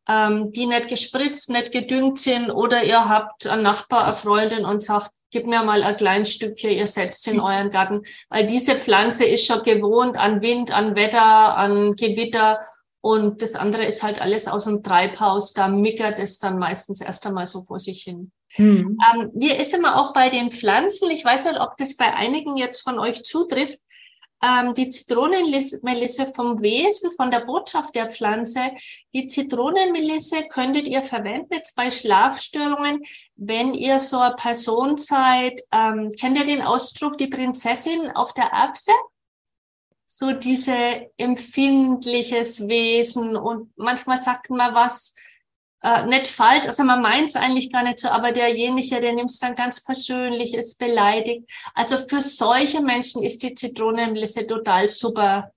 ähm, 0.08 0.50
die 0.52 0.66
nicht 0.66 0.88
gespritzt, 0.88 1.50
nicht 1.50 1.72
gedüngt 1.72 2.18
sind 2.18 2.50
oder 2.50 2.82
ihr 2.84 3.08
habt 3.08 3.46
einen 3.46 3.62
Nachbar, 3.62 4.04
eine 4.04 4.14
Freundin 4.14 4.64
und 4.64 4.82
sagt, 4.82 5.10
gib 5.30 5.46
mir 5.46 5.62
mal 5.62 5.82
ein 5.82 5.96
kleines 5.96 6.32
Stückchen, 6.32 6.70
ihr 6.70 6.86
setzt 6.86 7.26
in 7.28 7.40
euren 7.40 7.70
Garten, 7.70 8.02
weil 8.28 8.44
diese 8.44 8.76
Pflanze 8.76 9.24
ist 9.24 9.46
schon 9.46 9.62
gewohnt 9.62 10.18
an 10.18 10.42
Wind, 10.42 10.72
an 10.72 10.94
Wetter, 10.94 11.56
an 11.56 11.94
Gewitter 11.96 12.58
und 13.02 13.42
das 13.42 13.56
andere 13.56 13.84
ist 13.84 14.04
halt 14.04 14.20
alles 14.20 14.46
aus 14.46 14.64
dem 14.64 14.82
Treibhaus, 14.82 15.52
da 15.52 15.66
mickert 15.66 16.20
es 16.20 16.38
dann 16.38 16.56
meistens 16.56 17.00
erst 17.00 17.26
einmal 17.26 17.46
so 17.46 17.64
vor 17.64 17.80
sich 17.80 18.04
hin. 18.04 18.30
Hm. 18.52 18.96
Ähm, 19.12 19.30
mir 19.34 19.58
ist 19.58 19.74
immer 19.74 20.00
auch 20.00 20.12
bei 20.12 20.28
den 20.28 20.52
Pflanzen, 20.52 21.10
ich 21.10 21.24
weiß 21.24 21.46
nicht, 21.46 21.60
ob 21.60 21.76
das 21.78 21.96
bei 21.96 22.14
einigen 22.14 22.56
jetzt 22.56 22.80
von 22.80 23.00
euch 23.00 23.24
zutrifft, 23.24 23.80
ähm, 24.40 24.72
die 24.74 24.88
Zitronenmelisse 24.88 26.32
vom 26.32 26.62
Wesen, 26.62 27.10
von 27.12 27.32
der 27.32 27.40
Botschaft 27.40 27.96
der 27.96 28.08
Pflanze. 28.08 28.60
Die 29.12 29.26
Zitronenmelisse 29.26 30.46
könntet 30.46 30.86
ihr 30.86 31.02
verwenden 31.02 31.54
jetzt 31.54 31.74
bei 31.74 31.90
Schlafstörungen, 31.90 33.02
wenn 33.34 33.74
ihr 33.74 33.98
so 33.98 34.18
eine 34.18 34.36
Person 34.36 34.96
seid. 34.96 35.60
Ähm, 35.72 36.10
kennt 36.20 36.38
ihr 36.38 36.44
den 36.44 36.62
Ausdruck, 36.62 37.18
die 37.18 37.28
Prinzessin 37.28 38.12
auf 38.12 38.32
der 38.32 38.46
Erbse? 38.46 38.92
So 40.14 40.32
diese 40.32 41.10
empfindliches 41.16 42.68
Wesen 42.68 43.34
und 43.34 43.70
manchmal 43.78 44.18
sagt 44.18 44.50
man 44.50 44.74
was, 44.74 45.14
äh, 45.82 46.04
nicht 46.04 46.26
falsch, 46.26 46.66
also 46.66 46.84
man 46.84 47.00
meint 47.00 47.30
es 47.30 47.36
eigentlich 47.36 47.72
gar 47.72 47.82
nicht 47.82 47.98
so, 47.98 48.10
aber 48.10 48.30
derjenige, 48.30 49.00
der 49.00 49.14
nimmt 49.14 49.30
es 49.30 49.38
dann 49.38 49.54
ganz 49.54 49.82
persönlich, 49.82 50.52
ist 50.52 50.78
beleidigt. 50.78 51.50
Also 51.74 51.96
für 51.96 52.20
solche 52.20 52.82
Menschen 52.82 53.22
ist 53.22 53.42
die 53.42 53.54
Zitronenmelisse 53.54 54.46
total 54.46 54.86
super 54.86 55.50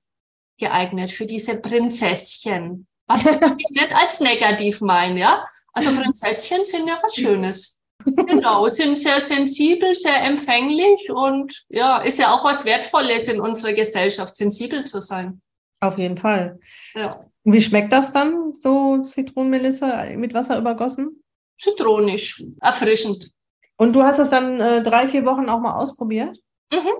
geeignet, 0.57 1.11
für 1.11 1.25
diese 1.25 1.57
Prinzesschen. 1.57 2.87
Was 3.07 3.25
ich 3.57 3.69
nicht 3.71 3.93
als 3.93 4.21
negativ 4.21 4.79
meine, 4.79 5.19
ja? 5.19 5.43
Also 5.73 5.93
Prinzesschen 5.93 6.63
sind 6.63 6.87
ja 6.87 6.97
was 7.03 7.15
Schönes. 7.15 7.77
Genau, 8.03 8.67
sind 8.67 8.99
sehr 8.99 9.19
sensibel, 9.19 9.95
sehr 9.95 10.23
empfänglich 10.23 11.09
und 11.09 11.65
ja, 11.69 11.97
ist 11.97 12.19
ja 12.19 12.33
auch 12.33 12.43
was 12.43 12.65
Wertvolles 12.65 13.27
in 13.27 13.39
unserer 13.39 13.73
Gesellschaft, 13.73 14.35
sensibel 14.35 14.83
zu 14.83 15.01
sein. 15.01 15.41
Auf 15.79 15.97
jeden 15.97 16.17
Fall. 16.17 16.59
Ja. 16.93 17.19
Wie 17.43 17.61
schmeckt 17.61 17.93
das 17.93 18.11
dann, 18.11 18.53
so 18.59 19.03
Zitronenmelisse 19.03 20.13
mit 20.17 20.33
Wasser 20.33 20.57
übergossen? 20.57 21.23
Zitronisch, 21.57 22.43
erfrischend. 22.61 23.31
Und 23.77 23.93
du 23.93 24.03
hast 24.03 24.19
es 24.19 24.29
dann 24.29 24.59
äh, 24.59 24.83
drei, 24.83 25.07
vier 25.07 25.25
Wochen 25.25 25.49
auch 25.49 25.59
mal 25.59 25.77
ausprobiert? 25.77 26.37
Mhm. 26.71 26.91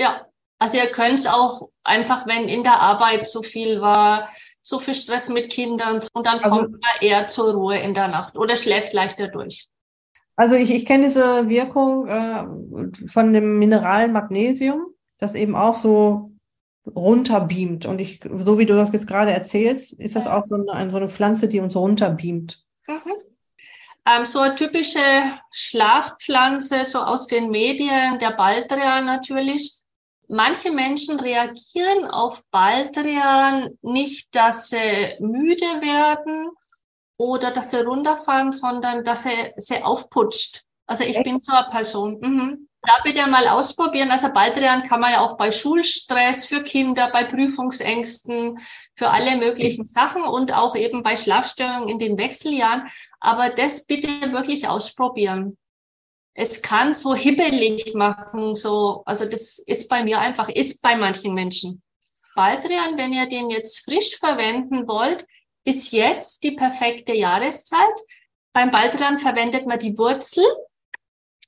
Ja, 0.00 0.26
also 0.58 0.78
ihr 0.78 0.90
könnt 0.90 1.18
es 1.18 1.26
auch 1.26 1.68
einfach, 1.84 2.26
wenn 2.26 2.48
in 2.48 2.62
der 2.62 2.80
Arbeit 2.80 3.26
so 3.26 3.42
viel 3.42 3.80
war, 3.80 4.28
so 4.62 4.78
viel 4.78 4.94
Stress 4.94 5.28
mit 5.28 5.50
Kindern 5.50 6.00
und 6.12 6.26
dann 6.26 6.38
also, 6.38 6.56
kommt 6.56 6.70
man 6.70 7.00
eher 7.00 7.26
zur 7.26 7.52
Ruhe 7.52 7.78
in 7.78 7.94
der 7.94 8.08
Nacht 8.08 8.36
oder 8.36 8.56
schläft 8.56 8.92
leichter 8.92 9.28
durch. 9.28 9.68
Also 10.42 10.56
ich, 10.56 10.72
ich 10.72 10.86
kenne 10.86 11.04
diese 11.04 11.48
Wirkung 11.48 12.08
äh, 12.08 12.44
von 13.06 13.32
dem 13.32 13.60
Mineral 13.60 14.08
Magnesium, 14.08 14.92
das 15.18 15.36
eben 15.36 15.54
auch 15.54 15.76
so 15.76 16.32
runterbeamt. 16.84 17.86
Und 17.86 18.00
ich, 18.00 18.18
so 18.28 18.58
wie 18.58 18.66
du 18.66 18.74
das 18.74 18.90
jetzt 18.90 19.06
gerade 19.06 19.30
erzählst, 19.30 19.92
ist 19.92 20.16
das 20.16 20.26
auch 20.26 20.42
so 20.42 20.56
eine, 20.56 20.90
so 20.90 20.96
eine 20.96 21.08
Pflanze, 21.08 21.46
die 21.46 21.60
uns 21.60 21.76
runterbeamt. 21.76 22.60
Mhm. 22.88 23.12
Ähm, 24.04 24.24
so 24.24 24.40
eine 24.40 24.56
typische 24.56 24.98
Schlafpflanze, 25.52 26.86
so 26.86 26.98
aus 26.98 27.28
den 27.28 27.50
Medien, 27.50 28.18
der 28.18 28.32
Baldrian 28.32 29.06
natürlich. 29.06 29.82
Manche 30.26 30.72
Menschen 30.72 31.20
reagieren 31.20 32.06
auf 32.06 32.42
Baldrian 32.50 33.78
nicht, 33.82 34.34
dass 34.34 34.70
sie 34.70 35.14
müde 35.20 35.66
werden 35.82 36.50
oder 37.22 37.50
dass 37.50 37.70
sie 37.70 37.84
runterfahren, 37.84 38.52
sondern 38.52 39.04
dass 39.04 39.24
sie, 39.24 39.52
sie 39.56 39.82
aufputscht. 39.82 40.62
Also 40.86 41.04
ich 41.04 41.16
Echt? 41.16 41.24
bin 41.24 41.40
so 41.40 41.52
eine 41.54 41.68
Person. 41.68 42.18
Mhm 42.20 42.68
da 42.82 42.94
bitte 43.04 43.26
mal 43.28 43.46
ausprobieren. 43.48 44.10
Also 44.10 44.32
Baldrian 44.32 44.82
kann 44.82 45.00
man 45.00 45.12
ja 45.12 45.20
auch 45.20 45.36
bei 45.36 45.50
Schulstress 45.50 46.44
für 46.44 46.62
Kinder, 46.62 47.10
bei 47.12 47.24
Prüfungsängsten, 47.24 48.58
für 48.96 49.10
alle 49.10 49.36
möglichen 49.36 49.84
Sachen 49.84 50.24
und 50.24 50.52
auch 50.52 50.74
eben 50.74 51.02
bei 51.02 51.14
Schlafstörungen 51.14 51.88
in 51.88 51.98
den 51.98 52.18
Wechseljahren. 52.18 52.88
Aber 53.20 53.50
das 53.50 53.86
bitte 53.86 54.08
wirklich 54.32 54.66
ausprobieren. 54.66 55.56
Es 56.34 56.62
kann 56.62 56.94
so 56.94 57.14
hibbelig 57.14 57.94
machen, 57.94 58.54
so, 58.54 59.02
also 59.04 59.26
das 59.26 59.58
ist 59.58 59.88
bei 59.88 60.02
mir 60.02 60.18
einfach, 60.18 60.48
ist 60.48 60.82
bei 60.82 60.96
manchen 60.96 61.34
Menschen. 61.34 61.82
Baldrian, 62.34 62.96
wenn 62.96 63.12
ihr 63.12 63.28
den 63.28 63.50
jetzt 63.50 63.84
frisch 63.84 64.16
verwenden 64.18 64.88
wollt, 64.88 65.26
ist 65.64 65.92
jetzt 65.92 66.42
die 66.44 66.52
perfekte 66.52 67.14
Jahreszeit. 67.14 68.00
Beim 68.52 68.70
Baldrian 68.70 69.18
verwendet 69.18 69.66
man 69.66 69.78
die 69.78 69.96
Wurzel, 69.96 70.44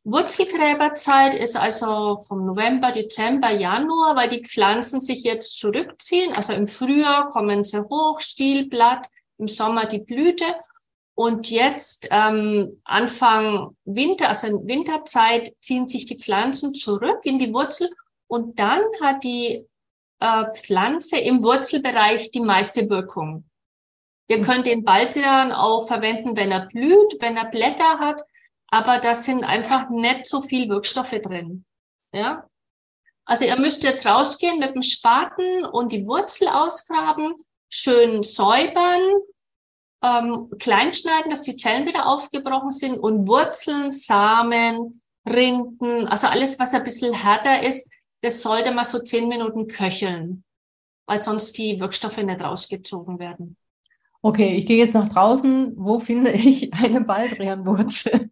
Wurzelgräberzeit 0.06 1.34
ist 1.34 1.56
also 1.56 2.22
vom 2.28 2.44
November, 2.44 2.90
Dezember, 2.90 3.50
Januar, 3.50 4.16
weil 4.16 4.28
die 4.28 4.44
Pflanzen 4.44 5.00
sich 5.00 5.22
jetzt 5.24 5.56
zurückziehen. 5.56 6.34
Also 6.34 6.52
im 6.52 6.68
Frühjahr 6.68 7.30
kommen 7.30 7.64
sie 7.64 7.80
hoch, 7.80 8.20
Stielblatt, 8.20 9.08
im 9.38 9.48
Sommer 9.48 9.86
die 9.86 10.00
Blüte. 10.00 10.44
Und 11.14 11.50
jetzt 11.50 12.08
ähm, 12.10 12.82
Anfang 12.84 13.76
Winter, 13.86 14.28
also 14.28 14.48
in 14.48 14.66
Winterzeit, 14.66 15.54
ziehen 15.60 15.88
sich 15.88 16.04
die 16.04 16.18
Pflanzen 16.18 16.74
zurück 16.74 17.20
in 17.24 17.38
die 17.38 17.54
Wurzel. 17.54 17.88
Und 18.26 18.58
dann 18.58 18.82
hat 19.00 19.24
die 19.24 19.66
äh, 20.20 20.44
Pflanze 20.52 21.18
im 21.18 21.42
Wurzelbereich 21.42 22.30
die 22.30 22.40
meiste 22.40 22.90
Wirkung. 22.90 23.44
Ihr 24.28 24.40
könnt 24.40 24.66
den 24.66 24.84
Baldrian 24.84 25.52
auch 25.52 25.86
verwenden, 25.86 26.36
wenn 26.36 26.50
er 26.50 26.66
blüht, 26.66 27.16
wenn 27.20 27.36
er 27.36 27.46
Blätter 27.46 27.98
hat, 27.98 28.22
aber 28.68 28.98
da 28.98 29.14
sind 29.14 29.44
einfach 29.44 29.90
nicht 29.90 30.26
so 30.26 30.40
viel 30.40 30.68
Wirkstoffe 30.68 31.20
drin. 31.22 31.64
Ja? 32.12 32.48
Also 33.26 33.44
ihr 33.44 33.58
müsst 33.58 33.84
jetzt 33.84 34.06
rausgehen 34.06 34.58
mit 34.58 34.74
dem 34.74 34.82
Spaten 34.82 35.64
und 35.64 35.92
die 35.92 36.06
Wurzel 36.06 36.48
ausgraben, 36.48 37.34
schön 37.68 38.22
säubern, 38.22 39.00
ähm, 40.02 40.50
kleinschneiden, 40.58 41.30
dass 41.30 41.42
die 41.42 41.56
Zellen 41.56 41.86
wieder 41.86 42.06
aufgebrochen 42.06 42.70
sind 42.70 42.98
und 42.98 43.26
Wurzeln, 43.28 43.92
Samen, 43.92 45.00
Rinden, 45.26 46.06
also 46.08 46.26
alles, 46.26 46.58
was 46.58 46.74
ein 46.74 46.84
bisschen 46.84 47.14
härter 47.14 47.62
ist, 47.62 47.88
das 48.20 48.42
sollte 48.42 48.72
mal 48.72 48.84
so 48.84 49.00
zehn 49.00 49.28
Minuten 49.28 49.66
köcheln, 49.66 50.44
weil 51.06 51.18
sonst 51.18 51.56
die 51.56 51.80
Wirkstoffe 51.80 52.18
nicht 52.18 52.42
rausgezogen 52.42 53.18
werden. 53.18 53.56
Okay, 54.24 54.56
ich 54.56 54.64
gehe 54.64 54.78
jetzt 54.78 54.94
nach 54.94 55.10
draußen. 55.10 55.74
Wo 55.76 55.98
finde 55.98 56.30
ich 56.32 56.72
eine 56.72 57.02
Baldrianwurzel? 57.02 58.30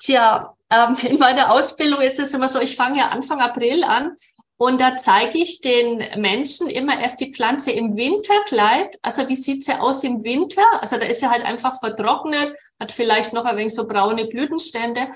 Tja, 0.00 0.52
ähm, 0.68 0.96
in 1.00 1.20
meiner 1.20 1.52
Ausbildung 1.52 2.00
ist 2.00 2.18
es 2.18 2.34
immer 2.34 2.48
so, 2.48 2.60
ich 2.60 2.74
fange 2.74 2.98
ja 2.98 3.10
Anfang 3.10 3.40
April 3.40 3.84
an 3.84 4.16
und 4.56 4.80
da 4.80 4.96
zeige 4.96 5.38
ich 5.38 5.60
den 5.60 5.98
Menschen 6.20 6.68
immer 6.68 6.98
erst 6.98 7.20
die 7.20 7.30
Pflanze 7.30 7.70
im 7.70 7.94
Winterkleid. 7.94 8.98
Also 9.02 9.28
wie 9.28 9.36
sieht 9.36 9.62
sie 9.62 9.78
aus 9.78 10.02
im 10.02 10.24
Winter? 10.24 10.64
Also 10.80 10.96
da 10.96 11.06
ist 11.06 11.20
sie 11.20 11.30
halt 11.30 11.44
einfach 11.44 11.78
vertrocknet, 11.78 12.56
hat 12.80 12.90
vielleicht 12.90 13.32
noch 13.32 13.44
ein 13.44 13.56
wenig 13.56 13.74
so 13.74 13.86
braune 13.86 14.26
Blütenstände. 14.26 15.12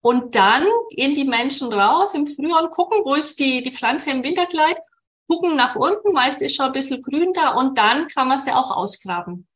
Und 0.00 0.34
dann 0.36 0.64
gehen 0.88 1.12
die 1.12 1.24
Menschen 1.24 1.70
raus 1.70 2.14
im 2.14 2.26
Frühjahr 2.26 2.62
und 2.62 2.70
gucken, 2.70 3.00
wo 3.04 3.12
ist 3.12 3.38
die, 3.38 3.60
die 3.60 3.72
Pflanze 3.72 4.10
im 4.10 4.22
Winterkleid, 4.22 4.78
gucken 5.28 5.56
nach 5.56 5.76
unten, 5.76 6.12
meist 6.12 6.42
ist 6.42 6.56
schon 6.56 6.66
ein 6.66 6.72
bisschen 6.72 7.02
grün 7.02 7.32
da 7.32 7.50
und 7.50 7.78
dann 7.78 8.06
kann 8.08 8.28
man 8.28 8.38
sie 8.38 8.52
auch 8.52 8.70
ausgraben. 8.70 9.46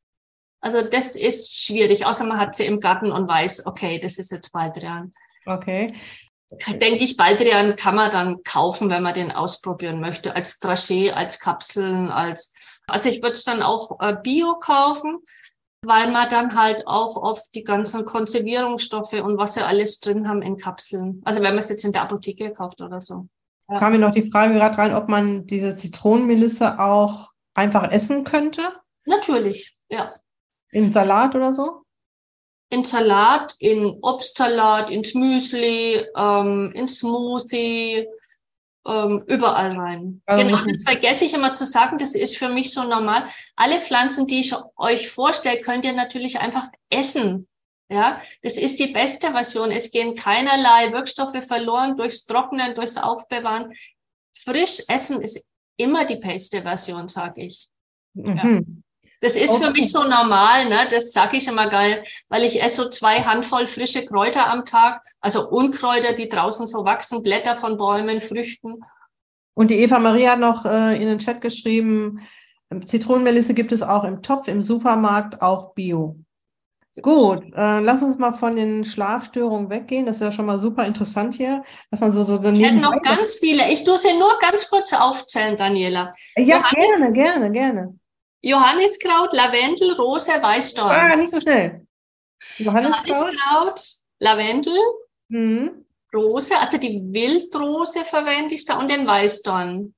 Also 0.61 0.83
das 0.83 1.15
ist 1.15 1.63
schwierig, 1.63 2.05
außer 2.05 2.25
man 2.25 2.39
hat 2.39 2.55
sie 2.55 2.67
im 2.67 2.81
Garten 2.81 3.13
und 3.13 3.29
weiß, 3.29 3.67
okay, 3.67 4.01
das 4.01 4.19
ist 4.19 4.33
jetzt 4.33 4.53
Baldrian. 4.53 5.13
Okay. 5.47 5.93
Denke 6.69 7.05
ich, 7.05 7.17
Baldrian 7.17 7.77
kann 7.77 7.95
man 7.95 8.11
dann 8.11 8.43
kaufen, 8.43 8.91
wenn 8.91 9.03
man 9.03 9.15
den 9.15 9.31
ausprobieren 9.31 10.01
möchte, 10.01 10.35
als 10.35 10.59
Drachet, 10.59 11.13
als 11.13 11.39
Kapseln, 11.39 12.11
als, 12.11 12.55
also 12.87 13.09
ich 13.09 13.23
würde 13.23 13.33
es 13.33 13.45
dann 13.45 13.63
auch 13.63 14.01
äh, 14.01 14.17
Bio 14.23 14.59
kaufen, 14.59 15.19
weil 15.85 16.11
man 16.11 16.29
dann 16.29 16.59
halt 16.59 16.87
auch 16.87 17.17
oft 17.17 17.55
die 17.55 17.63
ganzen 17.63 18.05
Konservierungsstoffe 18.05 19.13
und 19.13 19.39
was 19.39 19.55
sie 19.55 19.65
alles 19.65 20.01
drin 20.01 20.27
haben 20.27 20.43
in 20.43 20.57
Kapseln. 20.57 21.21
Also 21.25 21.41
wenn 21.41 21.51
man 21.51 21.59
es 21.59 21.69
jetzt 21.69 21.85
in 21.85 21.93
der 21.93 22.03
Apotheke 22.03 22.53
kauft 22.53 22.81
oder 22.81 23.01
so. 23.01 23.29
Ja. 23.69 23.79
Kam 23.81 23.93
mir 23.93 23.99
noch 23.99 24.15
die 24.15 24.31
Frage 24.31 24.55
gerade 24.55 24.79
rein, 24.79 24.95
ob 24.95 25.09
man 25.09 25.47
diese 25.47 25.77
Zitronenmelisse 25.77 26.79
auch 26.79 27.33
einfach 27.55 27.91
essen 27.91 28.25
könnte? 28.25 28.63
Natürlich, 29.05 29.77
ja. 29.91 30.15
In 30.71 30.91
Salat 30.91 31.35
oder 31.35 31.53
so? 31.53 31.83
In 32.71 32.85
Salat, 32.85 33.55
in 33.59 33.99
Obstsalat, 34.03 34.91
ins 34.91 35.15
Müsli, 35.15 36.05
ähm, 36.17 36.73
in 36.75 36.89
Smoothie, 36.89 38.07
ähm, 38.87 39.23
überall 39.27 39.77
rein. 39.77 40.23
Also 40.27 40.45
genau, 40.45 40.59
das 40.65 40.85
vergesse 40.85 41.25
ich 41.25 41.35
immer 41.35 41.53
zu 41.53 41.67
sagen, 41.67 41.99
das 41.99 42.15
ist 42.15 42.37
für 42.37 42.49
mich 42.49 42.73
so 42.73 42.85
normal. 42.85 43.27
Alle 43.57 43.81
Pflanzen, 43.81 44.27
die 44.27 44.41
ich 44.41 44.55
euch 44.77 45.11
vorstelle, 45.11 45.61
könnt 45.61 45.85
ihr 45.85 45.93
natürlich 45.93 46.41
einfach 46.41 46.67
essen. 46.91 47.47
Ja, 47.91 48.21
das 48.43 48.59
ist 48.59 48.79
die 48.79 48.93
beste 48.93 49.29
Version. 49.29 49.71
Es 49.71 49.91
gehen 49.91 50.15
keinerlei 50.15 50.93
Wirkstoffe 50.93 51.43
verloren 51.47 51.97
durchs 51.97 52.27
Trocknen, 52.27 52.75
durchs 52.75 52.99
Aufbewahren. 52.99 53.73
Frisch 54.35 54.83
essen 54.89 55.23
ist 55.23 55.43
immer 55.79 56.05
die 56.05 56.17
beste 56.17 56.63
Version, 56.63 57.09
sage 57.09 57.45
ich. 57.45 57.69
Mhm. 58.15 58.37
Ja. 58.37 58.61
Das 59.21 59.37
ist 59.37 59.55
okay. 59.55 59.65
für 59.65 59.71
mich 59.73 59.91
so 59.91 60.03
normal, 60.03 60.69
ne? 60.69 60.87
Das 60.89 61.13
sage 61.13 61.39
ich 61.39 61.49
immer 61.49 61.69
geil, 61.69 62.05
weil 62.29 62.45
ich 62.45 62.63
esse 62.63 62.83
so 62.83 62.89
zwei 62.89 63.21
Handvoll 63.23 63.67
frische 63.67 64.05
Kräuter 64.05 64.49
am 64.49 64.65
Tag, 64.65 65.03
also 65.21 65.49
Unkräuter, 65.49 66.13
die 66.13 66.29
draußen 66.29 66.69
so 66.69 66.85
wachsen, 66.85 67.23
Blätter 67.23 67.57
von 67.57 67.77
Bäumen, 67.77 68.21
Früchten. 68.21 68.85
Und 69.55 69.71
die 69.71 69.81
Eva 69.81 69.99
Maria 69.99 70.33
hat 70.33 70.39
noch 70.39 70.65
äh, 70.65 70.97
in 71.03 71.09
den 71.09 71.19
Chat 71.19 71.41
geschrieben, 71.41 72.21
Zitronenmelisse 72.87 73.55
gibt 73.55 73.73
es 73.73 73.83
auch 73.83 74.05
im 74.05 74.23
Topf, 74.23 74.47
im 74.47 74.63
Supermarkt, 74.63 75.43
auch 75.43 75.75
Bio. 75.75 76.17
Gut, 77.03 77.43
äh, 77.55 77.81
lass 77.81 78.03
uns 78.03 78.19
mal 78.19 78.33
von 78.35 78.57
den 78.57 78.85
Schlafstörungen 78.85 79.71
weggehen. 79.71 80.07
Das 80.07 80.17
ist 80.17 80.23
ja 80.23 80.33
schon 80.33 80.47
mal 80.47 80.59
super 80.59 80.87
interessant 80.87 81.35
hier, 81.35 81.63
dass 81.91 82.01
man 82.01 82.13
so 82.13 82.25
so 82.25 82.43
Ich 82.43 82.63
hätte 82.63 82.81
noch 82.81 83.03
ganz 83.03 83.39
viele. 83.39 83.71
Ich 83.71 83.85
tue 83.85 83.99
sie 83.99 84.17
nur 84.19 84.39
ganz 84.41 84.69
kurz 84.69 84.93
aufzählen, 84.93 85.57
Daniela. 85.57 86.11
Ja, 86.37 86.59
Johannes, 86.59 86.99
gerne, 86.99 87.13
gerne, 87.13 87.51
gerne. 87.53 87.99
Johanniskraut, 88.43 89.33
Lavendel, 89.33 89.95
Rose, 89.95 90.31
Weißdorn. 90.31 90.91
Ah, 90.91 91.17
nicht 91.17 91.31
so 91.31 91.41
schnell. 91.41 91.87
Johanniskraut, 92.59 93.07
Johanniskraut 93.07 93.81
Lavendel, 94.21 94.75
mhm. 95.29 95.85
Rose, 96.15 96.59
also 96.59 96.79
die 96.79 97.03
Wildrose 97.13 98.05
verwende 98.05 98.55
ich 98.55 98.65
da 98.65 98.79
und 98.79 98.91
den 98.91 99.07
Weißdorn. 99.07 99.95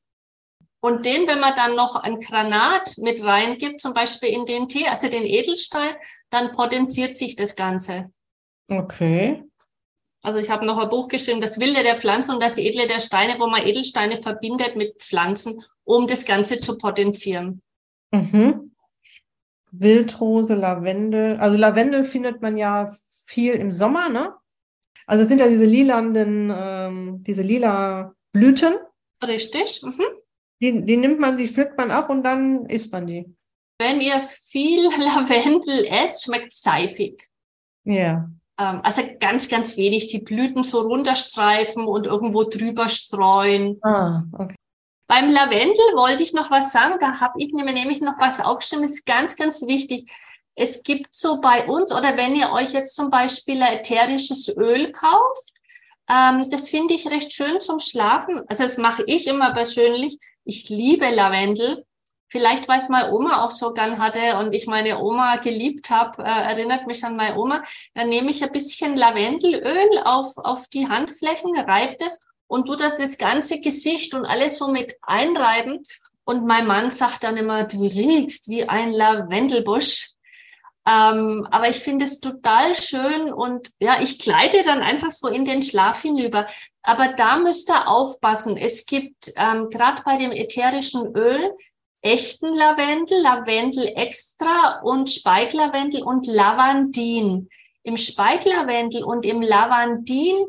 Und 0.81 1.05
den, 1.05 1.29
wenn 1.29 1.41
man 1.41 1.55
dann 1.55 1.77
noch 1.77 1.95
ein 1.97 2.21
Granat 2.21 2.95
mit 2.99 3.23
reingibt, 3.23 3.81
zum 3.81 3.93
Beispiel 3.93 4.31
in 4.31 4.47
den 4.47 4.69
Tee, 4.69 4.87
also 4.87 5.09
den 5.09 5.27
Edelstein, 5.27 5.95
dann 6.31 6.53
potenziert 6.53 7.17
sich 7.17 7.37
das 7.37 7.55
Ganze. 7.55 8.11
Okay. 8.69 9.45
Also 10.23 10.39
ich 10.39 10.51
habe 10.51 10.67
noch 10.67 10.79
ein 10.79 10.89
Buch 10.89 11.09
geschrieben, 11.09 11.41
das 11.41 11.61
Wilde 11.61 11.83
der 11.83 11.97
Pflanzen 11.97 12.35
und 12.35 12.43
das 12.43 12.59
Edle 12.59 12.87
der 12.87 13.01
Steine, 13.01 13.39
wo 13.39 13.47
man 13.47 13.67
Edelsteine 13.67 14.21
verbindet 14.21 14.77
mit 14.77 15.01
Pflanzen, 15.01 15.63
um 15.85 16.07
das 16.07 16.25
Ganze 16.27 16.61
zu 16.61 16.77
potenzieren. 16.77 17.63
Mhm. 18.11 18.73
Wildrose, 19.73 20.55
Lavendel. 20.55 21.37
Also 21.39 21.57
Lavendel 21.57 22.05
findet 22.05 22.43
man 22.43 22.57
ja 22.57 22.95
viel 23.25 23.55
im 23.55 23.71
Sommer, 23.71 24.09
ne? 24.09 24.35
Also 25.07 25.23
es 25.23 25.29
sind 25.29 25.39
ja 25.39 25.49
diese 25.49 25.65
lilanen, 25.65 26.53
ähm, 26.55 27.25
diese 27.25 27.43
lila 27.43 28.15
Blüten. 28.33 28.75
Richtig. 29.27 29.83
Mhm. 29.83 30.20
Die, 30.61 30.83
die 30.83 30.97
nimmt 30.97 31.19
man, 31.19 31.39
die 31.39 31.49
pflückt 31.49 31.79
man 31.79 31.91
ab 31.91 32.11
und 32.11 32.23
dann 32.23 32.67
isst 32.67 32.93
man 32.93 33.07
die. 33.07 33.35
Wenn 33.79 34.01
ihr 34.01 34.21
viel 34.21 34.83
Lavendel 34.99 35.87
esst, 35.87 36.25
schmeckt 36.25 36.53
seifig. 36.53 37.29
Ja. 37.85 38.29
Ähm, 38.59 38.81
also 38.83 39.03
ganz, 39.19 39.49
ganz 39.49 39.77
wenig. 39.77 40.09
Die 40.09 40.21
Blüten 40.21 40.63
so 40.63 40.81
runterstreifen 40.81 41.85
und 41.85 42.07
irgendwo 42.07 42.45
drüber 42.45 42.89
streuen. 42.89 43.79
Ah, 43.83 44.25
okay. 44.33 44.55
Beim 45.09 45.29
Lavendel 45.29 45.97
wollte 45.97 46.23
ich 46.23 46.35
noch 46.35 46.51
was 46.51 46.73
sagen. 46.73 46.99
Da 47.01 47.19
habe 47.21 47.35
ich 47.39 47.53
mir 47.53 47.65
nämlich 47.65 48.01
noch 48.01 48.19
was 48.19 48.41
aufgeschrieben. 48.41 48.85
Ist 48.85 49.07
ganz, 49.07 49.37
ganz 49.37 49.67
wichtig. 49.67 50.11
Es 50.55 50.83
gibt 50.83 51.15
so 51.15 51.41
bei 51.41 51.67
uns, 51.67 51.93
oder 51.93 52.17
wenn 52.17 52.35
ihr 52.35 52.51
euch 52.51 52.73
jetzt 52.73 52.95
zum 52.95 53.11
Beispiel 53.11 53.63
ätherisches 53.63 54.55
Öl 54.57 54.93
kauft, 54.93 55.55
ähm, 56.11 56.49
das 56.51 56.69
finde 56.69 56.95
ich 56.95 57.11
recht 57.11 57.33
schön 57.33 57.61
zum 57.61 57.79
Schlafen. 57.79 58.43
Also 58.49 58.65
das 58.65 58.79
mache 58.79 59.05
ich 59.07 59.27
immer 59.27 59.53
persönlich. 59.53 60.19
Ich 60.45 60.69
liebe 60.69 61.09
Lavendel. 61.09 61.85
Vielleicht, 62.33 62.69
weil 62.69 62.79
es 62.79 62.89
meine 62.89 63.13
Oma 63.13 63.45
auch 63.45 63.51
so 63.51 63.73
gern 63.73 63.99
hatte 63.99 64.39
und 64.39 64.53
ich 64.53 64.67
meine 64.67 65.01
Oma 65.01 65.37
geliebt 65.37 65.91
habe, 65.91 66.23
äh, 66.23 66.27
erinnert 66.27 66.87
mich 66.87 67.05
an 67.05 67.17
meine 67.17 67.37
Oma. 67.37 67.63
Dann 67.95 68.09
nehme 68.09 68.31
ich 68.31 68.43
ein 68.43 68.53
bisschen 68.53 68.97
Lavendelöl 68.97 70.01
auf, 70.05 70.37
auf 70.39 70.69
die 70.69 70.89
Handflächen, 70.89 71.57
reibe 71.59 71.97
das 71.99 72.21
und 72.47 72.69
du 72.69 72.77
da 72.77 72.91
das 72.91 73.19
ganze 73.19 73.61
Gesicht 73.61 74.15
und 74.15 74.25
alles 74.27 74.59
so 74.59 74.69
mit 74.69 74.97
einreiben. 75.03 75.81
Und 76.25 76.47
mein 76.47 76.67
Mann 76.67 76.91
sagt 76.91 77.25
dann 77.25 77.37
immer, 77.37 77.65
du 77.65 77.83
riechst 77.83 78.49
wie 78.49 78.69
ein 78.69 78.93
Lavendelbusch. 78.93 80.11
Ähm, 80.91 81.47
aber 81.53 81.69
ich 81.69 81.77
finde 81.77 82.05
es 82.05 82.19
total 82.19 82.75
schön 82.75 83.33
und 83.33 83.71
ja, 83.79 84.01
ich 84.03 84.19
gleite 84.19 84.63
dann 84.65 84.83
einfach 84.83 85.13
so 85.13 85.29
in 85.29 85.45
den 85.45 85.63
Schlaf 85.63 86.03
hinüber. 86.03 86.49
Aber 86.83 87.13
da 87.13 87.37
müsst 87.37 87.71
ihr 87.71 87.87
aufpassen. 87.87 88.57
Es 88.57 88.87
gibt 88.87 89.33
ähm, 89.37 89.69
gerade 89.71 90.03
bei 90.05 90.17
dem 90.17 90.33
ätherischen 90.33 91.15
Öl 91.15 91.53
echten 92.03 92.55
Lavendel, 92.55 93.21
Lavendel 93.23 93.93
extra 93.95 94.81
und 94.83 95.09
Speiklavendel 95.09 96.03
und 96.03 96.27
Lavandin. 96.27 97.49
Im 97.83 97.97
Speiklavendel 97.97 99.05
und 99.05 99.25
im 99.27 99.43
Lavandin 99.43 100.45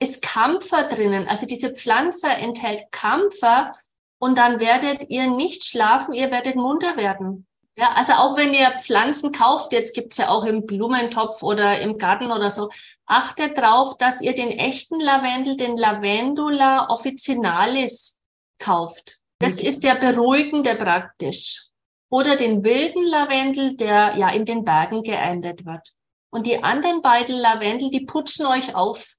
ist 0.00 0.22
Kampfer 0.22 0.84
drinnen. 0.84 1.28
Also 1.28 1.46
diese 1.46 1.72
Pflanze 1.72 2.28
enthält 2.28 2.90
Kampfer 2.90 3.70
und 4.18 4.36
dann 4.36 4.58
werdet 4.58 5.10
ihr 5.10 5.30
nicht 5.30 5.64
schlafen, 5.64 6.12
ihr 6.12 6.30
werdet 6.32 6.56
munter 6.56 6.96
werden. 6.96 7.46
Ja, 7.78 7.92
also 7.92 8.14
auch 8.14 8.38
wenn 8.38 8.54
ihr 8.54 8.74
Pflanzen 8.78 9.32
kauft, 9.32 9.72
jetzt 9.72 9.94
gibt's 9.94 10.16
ja 10.16 10.30
auch 10.30 10.44
im 10.44 10.64
Blumentopf 10.64 11.42
oder 11.42 11.78
im 11.80 11.98
Garten 11.98 12.32
oder 12.32 12.50
so, 12.50 12.70
achtet 13.04 13.58
drauf, 13.58 13.98
dass 13.98 14.22
ihr 14.22 14.34
den 14.34 14.50
echten 14.50 14.98
Lavendel, 14.98 15.56
den 15.56 15.76
Lavendula 15.76 16.88
officinalis 16.88 18.18
kauft. 18.58 19.18
Das 19.40 19.60
ist 19.60 19.84
der 19.84 19.96
beruhigende 19.96 20.74
praktisch. 20.74 21.66
Oder 22.08 22.36
den 22.36 22.64
wilden 22.64 23.04
Lavendel, 23.04 23.76
der 23.76 24.16
ja 24.16 24.30
in 24.30 24.46
den 24.46 24.64
Bergen 24.64 25.02
geerntet 25.02 25.66
wird. 25.66 25.92
Und 26.30 26.46
die 26.46 26.62
anderen 26.62 27.02
beiden 27.02 27.36
Lavendel, 27.36 27.90
die 27.90 28.06
putzen 28.06 28.46
euch 28.46 28.74
auf. 28.74 29.16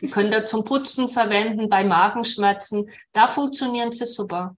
Die 0.00 0.08
könnt 0.08 0.34
ihr 0.34 0.44
zum 0.46 0.64
Putzen 0.64 1.08
verwenden, 1.08 1.68
bei 1.68 1.84
Magenschmerzen. 1.84 2.90
Da 3.12 3.28
funktionieren 3.28 3.92
sie 3.92 4.06
super. 4.06 4.56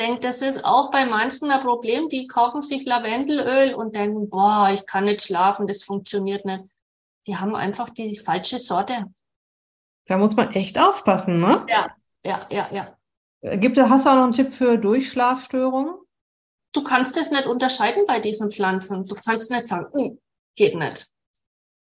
Denke, 0.00 0.20
das 0.20 0.42
ist 0.42 0.64
auch 0.64 0.90
bei 0.90 1.04
manchen 1.04 1.50
ein 1.50 1.60
Problem, 1.60 2.08
die 2.08 2.26
kaufen 2.26 2.62
sich 2.62 2.84
Lavendelöl 2.86 3.74
und 3.74 3.94
denken, 3.94 4.28
boah, 4.28 4.70
ich 4.72 4.86
kann 4.86 5.04
nicht 5.04 5.22
schlafen, 5.22 5.66
das 5.66 5.84
funktioniert 5.84 6.44
nicht. 6.44 6.64
Die 7.26 7.36
haben 7.36 7.54
einfach 7.54 7.90
die 7.90 8.16
falsche 8.16 8.58
Sorte. 8.58 9.04
Da 10.06 10.16
muss 10.16 10.34
man 10.34 10.52
echt 10.54 10.78
aufpassen, 10.78 11.40
ne? 11.40 11.64
Ja, 11.68 11.94
ja, 12.24 12.46
ja, 12.50 12.68
ja. 12.72 12.96
Äh, 13.42 13.58
gibt, 13.58 13.78
hast 13.78 14.06
du 14.06 14.10
auch 14.10 14.14
noch 14.14 14.24
einen 14.24 14.32
Tipp 14.32 14.52
für 14.52 14.78
Durchschlafstörungen? 14.78 15.94
Du 16.72 16.82
kannst 16.82 17.16
es 17.16 17.30
nicht 17.30 17.46
unterscheiden 17.46 18.04
bei 18.06 18.20
diesen 18.20 18.50
Pflanzen. 18.50 19.06
Du 19.06 19.14
kannst 19.14 19.50
nicht 19.50 19.66
sagen, 19.66 20.20
geht 20.56 20.76
nicht. 20.76 21.08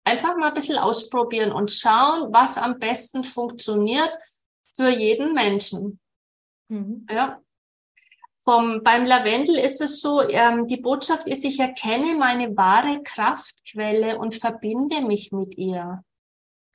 Einfach 0.04 0.36
mal 0.38 0.48
ein 0.48 0.54
bisschen 0.54 0.78
ausprobieren 0.78 1.52
und 1.52 1.72
schauen, 1.72 2.34
was 2.34 2.58
am 2.58 2.80
besten 2.80 3.24
funktioniert 3.24 4.12
für 4.76 4.90
jeden 4.90 5.34
Menschen. 5.34 6.00
Mhm. 6.70 7.06
Ja. 7.10 7.42
Vom, 8.50 8.82
beim 8.82 9.06
Lavendel 9.06 9.60
ist 9.60 9.80
es 9.80 10.02
so, 10.02 10.22
ähm, 10.22 10.66
die 10.66 10.78
Botschaft 10.78 11.28
ist, 11.28 11.46
ich 11.46 11.60
erkenne 11.60 12.16
meine 12.16 12.58
wahre 12.58 13.04
Kraftquelle 13.04 14.18
und 14.18 14.34
verbinde 14.34 15.02
mich 15.02 15.32
mit 15.32 15.56
ihr. 15.56 16.04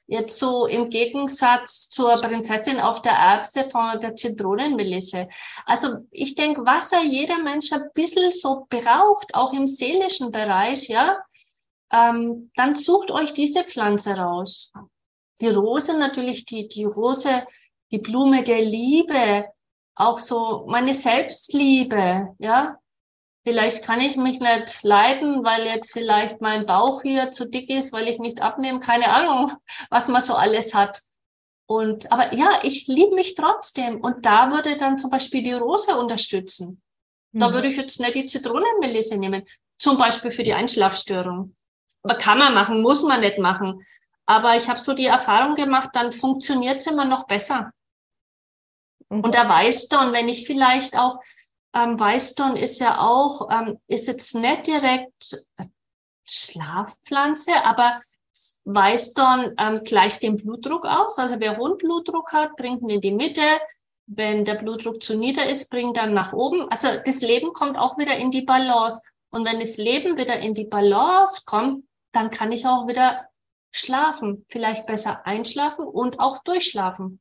Jetzt 0.07 0.39
so 0.39 0.67
im 0.67 0.89
Gegensatz 0.89 1.91
zur 1.91 2.13
Prinzessin 2.13 2.79
auf 2.79 3.03
der 3.03 3.15
Erbse 3.15 3.65
von 3.65 3.99
der 3.99 4.15
Zitronenmelisse. 4.15 5.27
Also 5.67 5.97
ich 6.13 6.37
denke, 6.37 6.65
was 6.65 6.93
ja 6.93 7.03
jeder 7.03 7.43
Mensch 7.43 7.73
ein 7.73 7.91
bisschen 7.93 8.31
so 8.31 8.69
braucht, 8.71 9.35
auch 9.35 9.53
im 9.53 9.67
seelischen 9.67 10.31
Bereich, 10.31 10.87
ja, 10.87 11.19
ähm, 11.93 12.53
dann 12.55 12.77
sucht 12.77 13.11
euch 13.11 13.33
diese 13.33 13.65
Pflanze 13.65 14.17
raus. 14.17 14.73
Die 15.41 15.49
Rose 15.49 15.99
natürlich, 15.99 16.45
die, 16.45 16.69
die 16.69 16.85
Rose, 16.85 17.45
die 17.91 17.99
Blume 17.99 18.45
der 18.45 18.63
Liebe, 18.63 19.49
auch 19.95 20.19
so 20.19 20.65
meine 20.69 20.95
Selbstliebe, 20.95 22.35
ja. 22.39 22.79
Vielleicht 23.47 23.85
kann 23.85 24.01
ich 24.01 24.17
mich 24.17 24.41
nicht 24.41 24.83
leiden, 24.83 25.45
weil 25.45 25.67
jetzt 25.67 25.93
vielleicht 25.93 26.41
mein 26.41 26.65
Bauch 26.65 27.03
hier 27.03 27.31
zu 27.31 27.49
dick 27.49 27.69
ist, 27.69 27.93
weil 27.93 28.09
ich 28.09 28.19
nicht 28.19 28.41
abnehme. 28.41 28.81
Keine 28.81 29.11
Ahnung, 29.11 29.53
was 29.91 30.09
man 30.09 30.23
so 30.23 30.35
alles 30.35 30.75
hat. 30.75 31.03
Und, 31.67 32.11
aber 32.11 32.35
ja, 32.35 32.61
ich 32.63 32.87
liebe 32.87 33.15
mich 33.15 33.35
trotzdem. 33.35 34.01
Und 34.01 34.25
da 34.25 34.51
würde 34.51 34.77
dann 34.77 34.97
zum 34.97 35.11
Beispiel 35.11 35.43
die 35.43 35.53
Rose 35.53 35.97
unterstützen. 35.99 36.81
Mhm. 37.33 37.39
Da 37.39 37.53
würde 37.53 37.69
ich 37.69 37.77
jetzt 37.77 38.01
nicht 38.01 38.15
die 38.15 38.25
Zitronenmelisse 38.25 39.19
nehmen. 39.19 39.45
Zum 39.79 39.99
Beispiel 39.99 40.31
für 40.31 40.43
die 40.43 40.55
Einschlafstörung. 40.55 41.55
Aber 42.03 42.17
kann 42.17 42.39
man 42.39 42.55
machen, 42.55 42.83
muss 42.83 43.03
man 43.03 43.21
nicht 43.21 43.39
machen. 43.39 43.83
Aber 44.27 44.57
ich 44.57 44.69
habe 44.69 44.81
so 44.81 44.95
die 44.95 45.07
Erfahrung 45.07 45.55
gemacht, 45.55 45.91
dann 45.93 46.13
funktioniert 46.13 46.81
es 46.81 46.87
immer 46.87 47.05
noch 47.05 47.27
besser. 47.27 47.73
Mhm. 49.09 49.21
Und 49.21 49.35
der 49.35 49.49
Weißdorn, 49.49 50.13
wenn 50.13 50.29
ich 50.29 50.47
vielleicht 50.47 50.99
auch 50.99 51.19
ähm, 51.75 51.99
Weißdorn 51.99 52.57
ist 52.57 52.81
ja 52.81 53.01
auch, 53.01 53.49
ähm, 53.51 53.79
ist 53.89 54.07
jetzt 54.07 54.35
nicht 54.35 54.67
direkt 54.67 55.45
Schlafpflanze, 56.27 57.65
aber 57.65 58.01
Weißdorn 58.65 59.55
ähm, 59.59 59.83
gleicht 59.85 60.23
den 60.23 60.37
Blutdruck 60.37 60.87
aus. 60.87 61.19
Also 61.19 61.37
wer 61.39 61.57
hohen 61.57 61.77
Blutdruck 61.77 62.33
hat, 62.33 62.57
bringt 62.57 62.83
ihn 62.83 62.91
in 62.91 63.01
die 63.01 63.13
Mitte. 63.13 63.43
Wenn 64.07 64.45
der 64.45 64.57
Blutdruck 64.57 65.03
zu 65.03 65.17
nieder 65.17 65.49
ist, 65.49 65.71
bringt 65.71 65.97
dann 65.97 66.15
nach 66.15 66.33
oben. 66.33 66.69
Also 66.71 66.89
das 67.05 67.23
Leben 67.23 67.53
kommt 67.53 67.79
auch 67.79 67.97
wieder 67.97 68.17
in 68.17 68.31
die 68.31 68.43
Balance. 68.43 69.01
Und 69.31 69.45
wenn 69.45 69.61
das 69.61 69.77
Leben 69.77 70.17
wieder 70.17 70.39
in 70.39 70.55
die 70.55 70.67
Balance 70.67 71.43
kommt, 71.45 71.85
dann 72.13 72.31
kann 72.31 72.53
ich 72.53 72.67
auch 72.67 72.87
wieder 72.87 73.29
schlafen, 73.73 74.45
vielleicht 74.49 74.87
besser 74.87 75.27
einschlafen 75.27 75.85
und 75.85 76.21
auch 76.21 76.39
durchschlafen. 76.45 77.21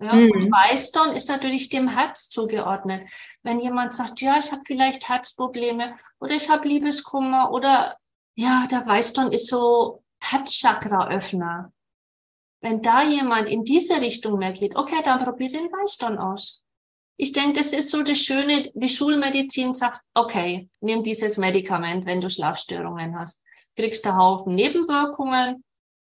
Ja, 0.00 0.12
mhm. 0.12 0.30
Und 0.30 0.52
Weißdorn 0.52 1.12
ist 1.12 1.28
natürlich 1.28 1.70
dem 1.70 1.88
Herz 1.88 2.28
zugeordnet. 2.28 3.10
Wenn 3.42 3.60
jemand 3.60 3.92
sagt, 3.92 4.20
ja, 4.20 4.38
ich 4.38 4.52
habe 4.52 4.62
vielleicht 4.64 5.08
Herzprobleme 5.08 5.96
oder 6.20 6.34
ich 6.34 6.48
habe 6.48 6.68
Liebeskummer 6.68 7.50
oder 7.50 7.96
ja, 8.36 8.66
der 8.70 8.86
Weißdorn 8.86 9.32
ist 9.32 9.48
so 9.48 10.04
Herzchakra-Öffner. 10.20 11.72
Wenn 12.60 12.82
da 12.82 13.02
jemand 13.02 13.48
in 13.48 13.64
diese 13.64 14.00
Richtung 14.00 14.38
mehr 14.38 14.52
geht, 14.52 14.76
okay, 14.76 15.00
dann 15.02 15.18
probier 15.18 15.48
den 15.48 15.66
Weißdorn 15.72 16.18
aus. 16.18 16.62
Ich 17.16 17.32
denke, 17.32 17.58
das 17.58 17.72
ist 17.72 17.90
so 17.90 18.02
das 18.02 18.18
Schöne, 18.18 18.70
die 18.74 18.88
Schulmedizin 18.88 19.74
sagt, 19.74 20.02
okay, 20.14 20.68
nimm 20.80 21.02
dieses 21.02 21.36
Medikament, 21.36 22.06
wenn 22.06 22.20
du 22.20 22.30
Schlafstörungen 22.30 23.18
hast. 23.18 23.42
Kriegst 23.74 24.06
du 24.06 24.14
Haufen 24.14 24.54
Nebenwirkungen, 24.54 25.64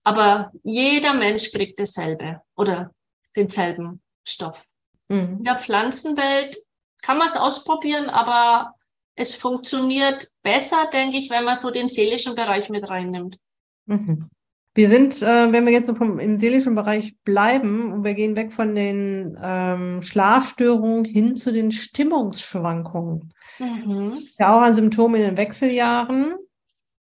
aber 0.03 0.51
jeder 0.65 1.15
Mensch 1.15 1.53
kriegt 1.53 1.79
dasselbe 1.79 2.43
oder 2.57 2.93
denselben 3.39 4.03
Stoff. 4.25 4.67
Mhm. 5.09 5.39
In 5.39 5.45
der 5.45 5.57
Pflanzenwelt 5.57 6.57
kann 7.03 7.19
man 7.19 7.29
es 7.29 7.37
ausprobieren, 7.37 8.11
aber 8.11 8.75
es 9.15 9.35
funktioniert 9.35 10.29
besser, 10.43 10.89
denke 10.93 11.17
ich, 11.17 11.31
wenn 11.31 11.45
man 11.45 11.57
so 11.57 11.71
den 11.71 11.89
seelischen 11.89 12.35
Bereich 12.35 12.69
mit 12.69 12.89
reinnimmt. 12.89 13.39
Mhm. 13.87 14.29
Wir 14.75 14.91
sind, 14.91 15.23
äh, 15.23 15.51
wenn 15.53 15.65
wir 15.65 15.73
jetzt 15.73 15.89
so 15.89 15.95
vom, 15.95 16.21
im 16.21 16.37
seelischen 16.37 16.77
Bereich 16.77 17.17
bleiben 17.25 17.91
und 17.91 18.05
wir 18.05 18.15
gehen 18.15 18.37
weg 18.37 18.53
von 18.53 18.77
den 18.77 19.37
ähm, 19.43 20.03
Schlafstörungen 20.03 21.05
hin 21.05 21.35
zu 21.35 21.53
den 21.53 21.73
Stimmungsschwankungen. 21.73 23.33
Mhm. 23.59 24.17
Ja, 24.39 24.57
auch 24.57 24.63
ein 24.63 24.75
Symptom 24.75 25.17
in 25.17 25.23
den 25.23 25.37
Wechseljahren. 25.37 26.37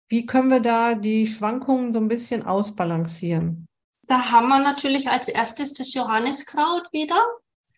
Wie 0.08 0.26
können 0.26 0.50
wir 0.50 0.62
da 0.62 0.94
die 0.94 1.28
Schwankungen 1.28 1.92
so 1.92 2.00
ein 2.00 2.08
bisschen 2.08 2.44
ausbalancieren? 2.44 3.67
Da 4.08 4.32
haben 4.32 4.48
wir 4.48 4.60
natürlich 4.60 5.10
als 5.10 5.28
erstes 5.28 5.74
das 5.74 5.94
Johanniskraut 5.94 6.92
wieder, 6.92 7.22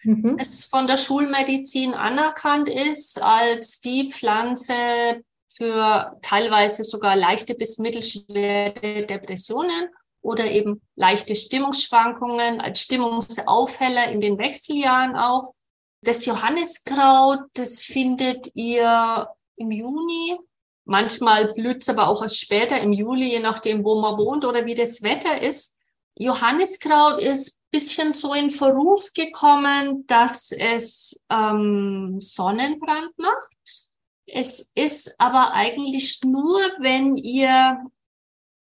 mhm. 0.03 0.37
es 0.39 0.65
von 0.65 0.85
der 0.85 0.97
Schulmedizin 0.97 1.95
anerkannt 1.95 2.69
ist 2.69 3.21
als 3.21 3.81
die 3.81 4.11
Pflanze 4.11 5.23
für 5.51 6.17
teilweise 6.21 6.83
sogar 6.83 7.15
leichte 7.15 7.55
bis 7.55 7.79
mittelschwere 7.79 9.07
Depressionen 9.07 9.89
oder 10.21 10.45
eben 10.51 10.81
leichte 10.95 11.33
Stimmungsschwankungen 11.33 12.61
als 12.61 12.81
Stimmungsaufheller 12.81 14.11
in 14.11 14.21
den 14.21 14.37
Wechseljahren 14.37 15.15
auch. 15.15 15.53
Das 16.01 16.25
Johanniskraut, 16.25 17.39
das 17.53 17.83
findet 17.83 18.51
ihr 18.53 19.27
im 19.55 19.71
Juni. 19.71 20.37
Manchmal 20.85 21.53
blüht 21.53 21.81
es 21.81 21.89
aber 21.89 22.07
auch 22.07 22.21
erst 22.21 22.39
später 22.39 22.79
im 22.79 22.93
Juli, 22.93 23.31
je 23.31 23.39
nachdem, 23.39 23.83
wo 23.83 23.99
man 23.99 24.17
wohnt 24.17 24.45
oder 24.45 24.65
wie 24.65 24.75
das 24.75 25.01
Wetter 25.01 25.41
ist. 25.41 25.78
Johanniskraut 26.19 27.19
ist 27.19 27.59
bisschen 27.71 28.13
so 28.13 28.33
in 28.33 28.49
Verruf 28.49 29.13
gekommen, 29.13 30.05
dass 30.07 30.51
es 30.51 31.23
ähm, 31.29 32.17
Sonnenbrand 32.19 33.17
macht. 33.17 33.89
Es 34.25 34.71
ist 34.75 35.15
aber 35.19 35.53
eigentlich 35.53 36.21
nur, 36.23 36.59
wenn 36.79 37.15
ihr 37.15 37.79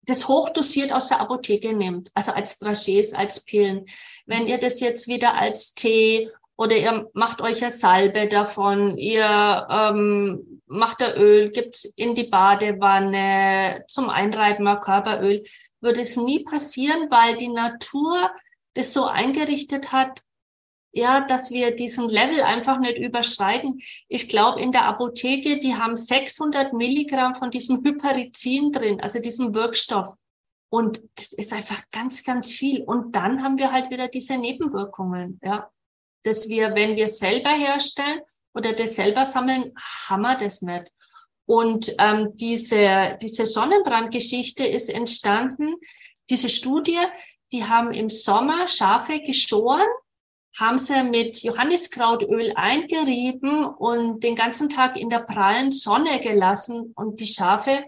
das 0.03 0.27
hochdosiert 0.27 0.93
aus 0.93 1.07
der 1.07 1.19
Apotheke 1.19 1.73
nehmt, 1.73 2.11
also 2.13 2.31
als 2.31 2.61
Dragés, 2.61 3.15
als 3.15 3.43
Pillen. 3.45 3.85
Wenn 4.25 4.47
ihr 4.47 4.59
das 4.59 4.79
jetzt 4.79 5.07
wieder 5.07 5.33
als 5.35 5.73
Tee 5.73 6.29
oder 6.57 6.75
ihr 6.75 7.09
macht 7.13 7.41
euch 7.41 7.61
eine 7.61 7.71
Salbe 7.71 8.27
davon, 8.27 8.97
ihr 8.97 9.67
ähm, 9.69 10.54
macht 10.67 11.01
da 11.01 11.15
Öl, 11.15 11.49
gibt 11.51 11.85
in 11.95 12.15
die 12.15 12.27
Badewanne 12.27 13.83
zum 13.87 14.09
Einreiben 14.09 14.67
ein 14.67 14.79
Körperöl, 14.79 15.43
würde 15.81 16.01
es 16.01 16.17
nie 16.17 16.43
passieren, 16.43 17.09
weil 17.09 17.37
die 17.37 17.49
Natur 17.49 18.31
das 18.73 18.93
so 18.93 19.05
eingerichtet 19.05 19.91
hat, 19.91 20.21
ja, 20.91 21.21
dass 21.21 21.51
wir 21.51 21.75
diesen 21.75 22.07
Level 22.07 22.41
einfach 22.41 22.79
nicht 22.79 22.97
überschreiten. 22.97 23.79
Ich 24.07 24.29
glaube, 24.29 24.61
in 24.61 24.71
der 24.71 24.85
Apotheke, 24.85 25.59
die 25.59 25.75
haben 25.75 25.97
600 25.97 26.73
Milligramm 26.73 27.35
von 27.35 27.51
diesem 27.51 27.83
Hyperizin 27.83 28.71
drin, 28.71 29.01
also 29.01 29.19
diesem 29.19 29.53
Wirkstoff. 29.53 30.15
Und 30.69 31.03
das 31.15 31.33
ist 31.33 31.53
einfach 31.53 31.83
ganz, 31.91 32.23
ganz 32.23 32.51
viel. 32.51 32.83
Und 32.83 33.15
dann 33.15 33.43
haben 33.43 33.59
wir 33.59 33.71
halt 33.71 33.91
wieder 33.91 34.07
diese 34.07 34.37
Nebenwirkungen, 34.37 35.39
ja. 35.43 35.69
Dass 36.23 36.49
wir, 36.49 36.75
wenn 36.75 36.95
wir 36.95 37.07
selber 37.07 37.51
herstellen 37.51 38.21
oder 38.55 38.73
das 38.73 38.95
selber 38.95 39.25
sammeln, 39.25 39.73
haben 40.07 40.21
wir 40.21 40.35
das 40.35 40.61
nicht. 40.61 40.91
Und 41.45 41.93
ähm, 41.99 42.35
diese, 42.35 43.17
diese 43.21 43.45
Sonnenbrandgeschichte 43.45 44.65
ist 44.65 44.89
entstanden, 44.89 45.75
diese 46.29 46.49
Studie, 46.49 46.99
die 47.51 47.63
haben 47.63 47.93
im 47.93 48.09
Sommer 48.09 48.67
Schafe 48.67 49.19
geschoren, 49.19 49.85
haben 50.57 50.77
sie 50.77 51.03
mit 51.03 51.43
Johanniskrautöl 51.43 52.53
eingerieben 52.55 53.65
und 53.65 54.23
den 54.23 54.35
ganzen 54.35 54.69
Tag 54.69 54.95
in 54.95 55.09
der 55.09 55.19
prallen 55.19 55.69
Sonne 55.69 56.19
gelassen. 56.19 56.93
Und 56.95 57.19
die 57.19 57.27
Schafe, 57.27 57.83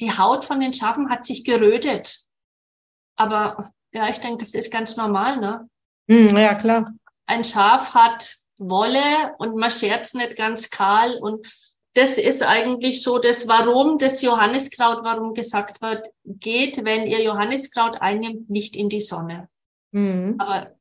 die 0.00 0.10
Haut 0.10 0.44
von 0.44 0.60
den 0.60 0.74
Schafen 0.74 1.08
hat 1.08 1.24
sich 1.24 1.44
gerötet. 1.44 2.24
Aber 3.16 3.72
ja, 3.92 4.08
ich 4.08 4.18
denke, 4.18 4.38
das 4.38 4.54
ist 4.54 4.72
ganz 4.72 4.96
normal, 4.96 5.38
ne? 5.38 5.68
Mm, 6.08 6.36
ja, 6.36 6.54
klar. 6.54 6.92
Ein 7.26 7.44
Schaf 7.44 7.94
hat 7.94 8.34
Wolle 8.58 9.34
und 9.38 9.56
man 9.56 9.70
scherzt 9.70 10.14
nicht 10.14 10.36
ganz 10.36 10.70
kahl 10.70 11.18
und 11.20 11.46
das 11.94 12.16
ist 12.18 12.42
eigentlich 12.42 13.02
so 13.02 13.18
das 13.18 13.48
Warum 13.48 13.98
das 13.98 14.22
Johanniskraut, 14.22 15.02
warum 15.02 15.34
gesagt 15.34 15.80
wird, 15.82 16.08
geht, 16.24 16.84
wenn 16.84 17.06
ihr 17.06 17.22
Johanniskraut 17.22 18.00
einnimmt, 18.00 18.48
nicht 18.48 18.76
in 18.76 18.88
die 18.88 19.00
Sonne. 19.00 19.48
Mhm. 19.90 20.36
Aber 20.38 20.72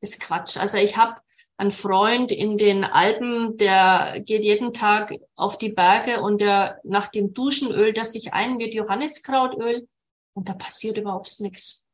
ist 0.00 0.20
Quatsch. 0.20 0.56
Also 0.56 0.78
ich 0.78 0.96
habe 0.96 1.20
einen 1.56 1.70
Freund 1.70 2.32
in 2.32 2.58
den 2.58 2.84
Alpen, 2.84 3.56
der 3.56 4.20
geht 4.24 4.44
jeden 4.44 4.72
Tag 4.72 5.14
auf 5.36 5.56
die 5.56 5.70
Berge 5.70 6.20
und 6.20 6.40
der 6.40 6.80
nach 6.84 7.08
dem 7.08 7.32
Duschenöl, 7.32 7.92
das 7.92 8.12
sich 8.12 8.34
ein 8.34 8.56
mit 8.56 8.74
Johanniskrautöl 8.74 9.88
und 10.34 10.48
da 10.48 10.54
passiert 10.54 10.98
überhaupt 10.98 11.40
nichts. 11.40 11.85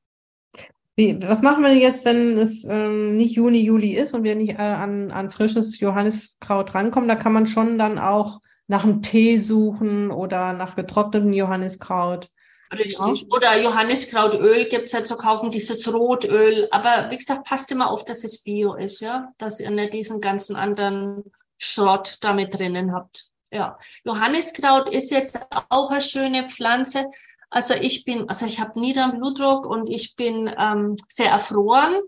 Wie, 0.95 1.19
was 1.23 1.41
machen 1.41 1.65
wir 1.65 1.75
jetzt, 1.75 2.05
wenn 2.05 2.37
es 2.39 2.65
ähm, 2.65 3.17
nicht 3.17 3.35
Juni, 3.35 3.61
Juli 3.61 3.93
ist 3.93 4.13
und 4.13 4.25
wir 4.25 4.35
nicht 4.35 4.59
äh, 4.59 4.63
an, 4.63 5.11
an 5.11 5.31
frisches 5.31 5.81
Johanniskraut 5.81 6.75
rankommen? 6.75 7.09
Da 7.09 7.17
kann 7.17 7.33
man 7.33 7.47
schon 7.47 7.79
dann 7.79 7.99
auch 7.99 8.41
nach 8.67 8.85
einem 8.85 9.03
Tee 9.03 9.39
suchen 9.39 10.11
oder 10.11 10.53
nach 10.53 10.77
getrocknetem 10.77 11.33
Johanniskraut. 11.33 12.29
Richtig. 12.73 13.27
Oder 13.31 13.61
Johanniskrautöl 13.61 14.67
gibt's 14.69 14.93
ja 14.93 15.05
zu 15.05 15.17
kaufen, 15.17 15.51
dieses 15.51 15.93
Rotöl. 15.93 16.69
Aber 16.71 17.11
wie 17.11 17.19
gesagt, 17.19 17.45
passt 17.45 17.71
immer 17.71 17.91
auf, 17.91 18.05
dass 18.05 18.25
es 18.25 18.43
Bio 18.43 18.75
ist, 18.75 19.01
ja, 19.01 19.33
dass 19.39 19.61
ihr 19.61 19.71
nicht 19.71 19.93
diesen 19.93 20.21
ganzen 20.21 20.57
anderen 20.57 21.25
Schrott 21.59 22.19
damit 22.23 22.59
drinnen 22.59 22.95
habt. 22.95 23.27
Ja, 23.51 23.79
Johanniskraut 24.05 24.89
ist 24.89 25.11
jetzt 25.11 25.39
auch 25.69 25.91
eine 25.91 26.01
schöne 26.01 26.49
Pflanze. 26.49 27.05
Also 27.53 27.75
ich 27.75 28.07
bin, 28.07 28.31
also 28.31 28.47
ich 28.47 28.61
habe 28.61 28.81
niederen 28.81 29.19
Blutdruck 29.19 29.67
und 29.67 29.91
ich 29.91 30.17
bin 30.17 30.51
ähm, 30.59 30.97
sehr 31.07 31.31
erfroren. 31.31 31.99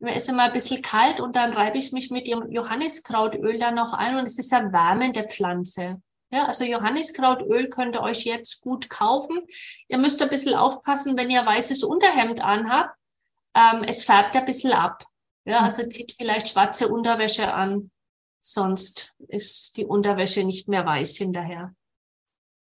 Mir 0.00 0.16
ist 0.16 0.28
immer 0.28 0.44
ein 0.44 0.52
bisschen 0.52 0.82
kalt 0.82 1.20
und 1.20 1.36
dann 1.36 1.52
reibe 1.52 1.78
ich 1.78 1.92
mich 1.92 2.10
mit 2.10 2.26
dem 2.26 2.50
Johanniskrautöl 2.50 3.60
dann 3.60 3.76
noch 3.76 3.92
ein 3.92 4.16
und 4.16 4.24
es 4.24 4.36
ist 4.36 4.52
eine 4.52 4.72
wärmende 4.72 5.22
Pflanze. 5.28 6.02
Ja, 6.30 6.46
also 6.46 6.64
Johanniskrautöl 6.64 7.68
könnt 7.68 7.94
ihr 7.94 8.02
euch 8.02 8.24
jetzt 8.24 8.60
gut 8.60 8.90
kaufen. 8.90 9.38
Ihr 9.86 9.98
müsst 9.98 10.20
ein 10.22 10.28
bisschen 10.28 10.56
aufpassen, 10.56 11.16
wenn 11.16 11.30
ihr 11.30 11.46
weißes 11.46 11.84
Unterhemd 11.84 12.40
anhabt. 12.40 12.96
Ähm, 13.54 13.84
es 13.84 14.02
färbt 14.02 14.34
ein 14.34 14.44
bisschen 14.44 14.72
ab. 14.72 15.04
Ja, 15.44 15.60
mhm. 15.60 15.64
also 15.66 15.86
zieht 15.86 16.14
vielleicht 16.16 16.48
schwarze 16.48 16.88
Unterwäsche 16.88 17.54
an. 17.54 17.92
Sonst 18.40 19.14
ist 19.28 19.76
die 19.76 19.86
Unterwäsche 19.86 20.42
nicht 20.42 20.66
mehr 20.66 20.84
weiß 20.84 21.16
hinterher. 21.16 21.76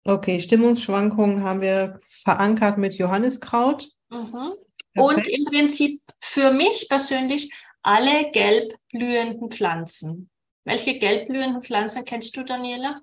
Okay, 0.06 0.40
Stimmungsschwankungen 0.40 1.44
haben 1.44 1.62
wir 1.62 2.00
verankert 2.04 2.78
mit 2.78 2.96
Johanniskraut. 2.96 3.90
Mhm. 4.10 4.54
Und 4.96 5.28
im 5.28 5.46
Prinzip 5.46 6.02
für 6.22 6.52
mich 6.52 6.88
persönlich 6.90 7.54
alle 7.82 8.30
gelb 8.32 8.74
blühenden 8.92 9.50
Pflanzen. 9.50 10.30
Welche 10.66 10.98
gelb 10.98 11.28
blühenden 11.28 11.62
Pflanzen 11.62 12.06
kennst 12.06 12.36
du, 12.38 12.44
Daniela? 12.44 13.02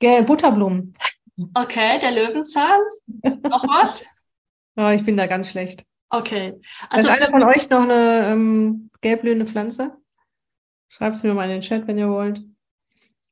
Butterblumen. 0.00 0.92
Okay, 1.54 1.98
der 1.98 2.12
Löwenzahn. 2.12 2.80
Noch 3.42 3.64
was? 3.68 4.06
oh, 4.76 4.88
ich 4.88 5.04
bin 5.04 5.16
da 5.16 5.26
ganz 5.26 5.50
schlecht. 5.50 5.84
Okay. 6.10 6.58
Also 6.88 7.10
Hat 7.10 7.20
einer 7.20 7.30
von 7.30 7.44
euch 7.44 7.68
noch 7.68 7.82
eine 7.82 8.30
ähm, 8.32 8.90
gelbblühende 9.00 9.46
Pflanze? 9.46 9.96
Schreibt 10.88 11.16
es 11.16 11.22
mir 11.22 11.34
mal 11.34 11.44
in 11.44 11.50
den 11.50 11.60
Chat, 11.60 11.86
wenn 11.86 11.98
ihr 11.98 12.08
wollt. 12.08 12.42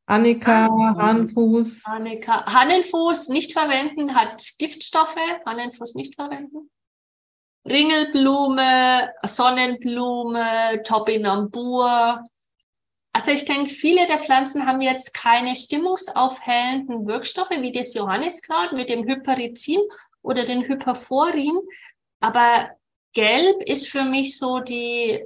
Annika, 0.07 0.69
Hahnenfuß. 0.69 1.85
Annika, 1.85 2.45
Hahnenfuß 2.47 3.29
nicht 3.31 3.53
verwenden, 3.53 4.15
hat 4.15 4.43
Giftstoffe. 4.59 5.17
Hahnenfuß 5.45 5.95
nicht 5.95 6.15
verwenden. 6.15 6.71
Ringelblume, 7.67 9.13
Sonnenblume, 9.25 10.83
Topinambur, 10.85 12.25
also 13.17 13.31
ich 13.31 13.47
denke, 13.47 13.71
viele 13.71 14.05
der 14.05 14.19
Pflanzen 14.19 14.67
haben 14.67 14.83
jetzt 14.83 15.15
keine 15.15 15.57
stimmungsaufhellenden 15.57 17.07
Wirkstoffe 17.07 17.49
wie 17.49 17.73
das 17.73 17.95
Johanniskraut 17.95 18.75
mit 18.75 18.91
dem 18.91 19.09
Hyperizin 19.09 19.81
oder 20.21 20.45
den 20.45 20.69
Hyperforin. 20.69 21.59
Aber 22.21 22.69
Gelb 23.15 23.63
ist 23.63 23.89
für 23.89 24.05
mich 24.05 24.37
so 24.37 24.61
die, 24.61 25.25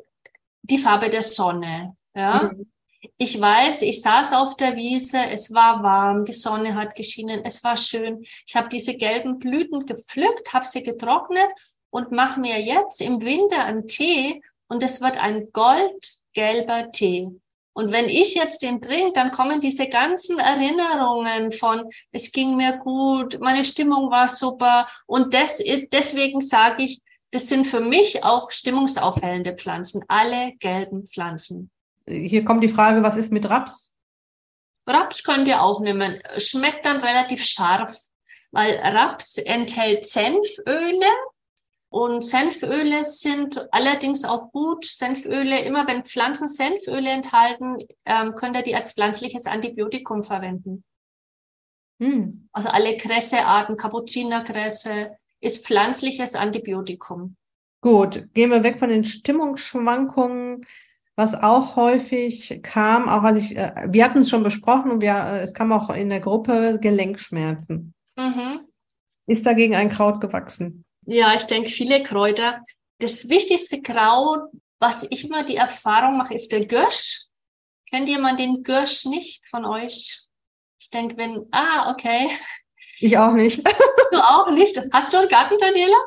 die 0.62 0.78
Farbe 0.78 1.10
der 1.10 1.22
Sonne. 1.22 1.96
Ja. 2.14 2.52
Mhm. 2.54 2.70
Ich 3.16 3.40
weiß, 3.40 3.82
ich 3.82 4.02
saß 4.02 4.34
auf 4.34 4.56
der 4.56 4.76
Wiese, 4.76 5.18
es 5.30 5.54
war 5.54 5.82
warm, 5.82 6.24
die 6.26 6.34
Sonne 6.34 6.74
hat 6.74 6.94
geschienen, 6.94 7.42
es 7.44 7.64
war 7.64 7.76
schön. 7.76 8.22
Ich 8.46 8.54
habe 8.54 8.68
diese 8.68 8.96
gelben 8.96 9.38
Blüten 9.38 9.86
gepflückt, 9.86 10.52
habe 10.52 10.66
sie 10.66 10.82
getrocknet 10.82 11.48
und 11.88 12.12
mache 12.12 12.40
mir 12.40 12.60
jetzt 12.60 13.00
im 13.00 13.22
Winter 13.22 13.64
einen 13.64 13.86
Tee 13.86 14.42
und 14.68 14.82
es 14.82 15.00
wird 15.00 15.18
ein 15.18 15.50
goldgelber 15.52 16.92
Tee. 16.92 17.28
Und 17.72 17.92
wenn 17.92 18.10
ich 18.10 18.34
jetzt 18.34 18.62
den 18.62 18.82
trinke, 18.82 19.12
dann 19.12 19.30
kommen 19.30 19.60
diese 19.60 19.88
ganzen 19.88 20.38
Erinnerungen 20.38 21.50
von, 21.52 21.88
es 22.12 22.32
ging 22.32 22.56
mir 22.56 22.78
gut, 22.78 23.38
meine 23.40 23.64
Stimmung 23.64 24.10
war 24.10 24.28
super. 24.28 24.86
Und 25.06 25.32
das, 25.32 25.62
deswegen 25.92 26.40
sage 26.40 26.82
ich, 26.82 27.00
das 27.30 27.48
sind 27.48 27.66
für 27.66 27.80
mich 27.80 28.24
auch 28.24 28.50
stimmungsaufhellende 28.50 29.56
Pflanzen, 29.56 30.04
alle 30.08 30.52
gelben 30.58 31.06
Pflanzen. 31.06 31.70
Hier 32.06 32.44
kommt 32.44 32.64
die 32.64 32.68
Frage, 32.68 33.02
was 33.02 33.16
ist 33.16 33.32
mit 33.32 33.48
Raps? 33.48 33.94
Raps 34.86 35.22
könnt 35.22 35.48
ihr 35.48 35.62
auch 35.62 35.80
nehmen. 35.80 36.20
Schmeckt 36.36 36.84
dann 36.84 37.00
relativ 37.00 37.44
scharf, 37.44 37.96
weil 38.50 38.76
Raps 38.76 39.38
enthält 39.38 40.04
Senföle 40.04 41.06
und 41.90 42.24
Senföle 42.24 43.02
sind 43.02 43.66
allerdings 43.72 44.24
auch 44.24 44.52
gut. 44.52 44.84
Senföle, 44.84 45.62
immer 45.62 45.86
wenn 45.86 46.04
Pflanzen 46.04 46.48
Senföle 46.48 47.10
enthalten, 47.10 47.78
ähm, 48.04 48.34
könnt 48.36 48.56
ihr 48.56 48.62
die 48.62 48.76
als 48.76 48.92
pflanzliches 48.92 49.46
Antibiotikum 49.46 50.22
verwenden. 50.22 50.84
Hm. 52.00 52.48
Also 52.52 52.68
alle 52.70 52.96
Kressearten, 52.96 53.76
Kapuzinerkresse, 53.76 55.16
ist 55.40 55.66
pflanzliches 55.66 56.34
Antibiotikum. 56.34 57.36
Gut, 57.82 58.32
gehen 58.34 58.50
wir 58.50 58.62
weg 58.62 58.78
von 58.78 58.88
den 58.88 59.04
Stimmungsschwankungen. 59.04 60.66
Was 61.20 61.34
auch 61.34 61.76
häufig 61.76 62.60
kam, 62.62 63.06
auch 63.06 63.22
als 63.24 63.36
ich, 63.36 63.54
äh, 63.54 63.74
wir 63.90 64.06
hatten 64.06 64.20
es 64.20 64.30
schon 64.30 64.42
besprochen 64.42 64.90
und 64.90 65.02
wir, 65.02 65.12
äh, 65.12 65.42
es 65.42 65.52
kam 65.52 65.70
auch 65.70 65.90
in 65.90 66.08
der 66.08 66.20
Gruppe 66.20 66.78
Gelenkschmerzen. 66.80 67.92
Mhm. 68.16 68.60
Ist 69.26 69.44
dagegen 69.44 69.74
ein 69.74 69.90
Kraut 69.90 70.22
gewachsen? 70.22 70.82
Ja, 71.04 71.34
ich 71.34 71.44
denke, 71.44 71.68
viele 71.68 72.02
Kräuter. 72.02 72.62
Das 73.00 73.28
wichtigste 73.28 73.82
Kraut, 73.82 74.48
was 74.78 75.06
ich 75.10 75.26
immer 75.26 75.44
die 75.44 75.56
Erfahrung 75.56 76.16
mache, 76.16 76.32
ist 76.32 76.52
der 76.52 76.64
Gösch. 76.64 77.26
Kennt 77.90 78.08
jemand 78.08 78.40
den 78.40 78.62
Gösch 78.62 79.04
nicht 79.04 79.46
von 79.46 79.66
euch? 79.66 80.22
Ich 80.78 80.88
denke, 80.88 81.18
wenn, 81.18 81.44
ah, 81.50 81.92
okay. 81.92 82.30
Ich 82.98 83.18
auch 83.18 83.34
nicht. 83.34 83.62
Du 84.10 84.18
auch 84.18 84.50
nicht. 84.50 84.80
Hast 84.90 85.12
du 85.12 85.18
einen 85.18 85.28
Garten, 85.28 85.58
Daniela? 85.58 85.98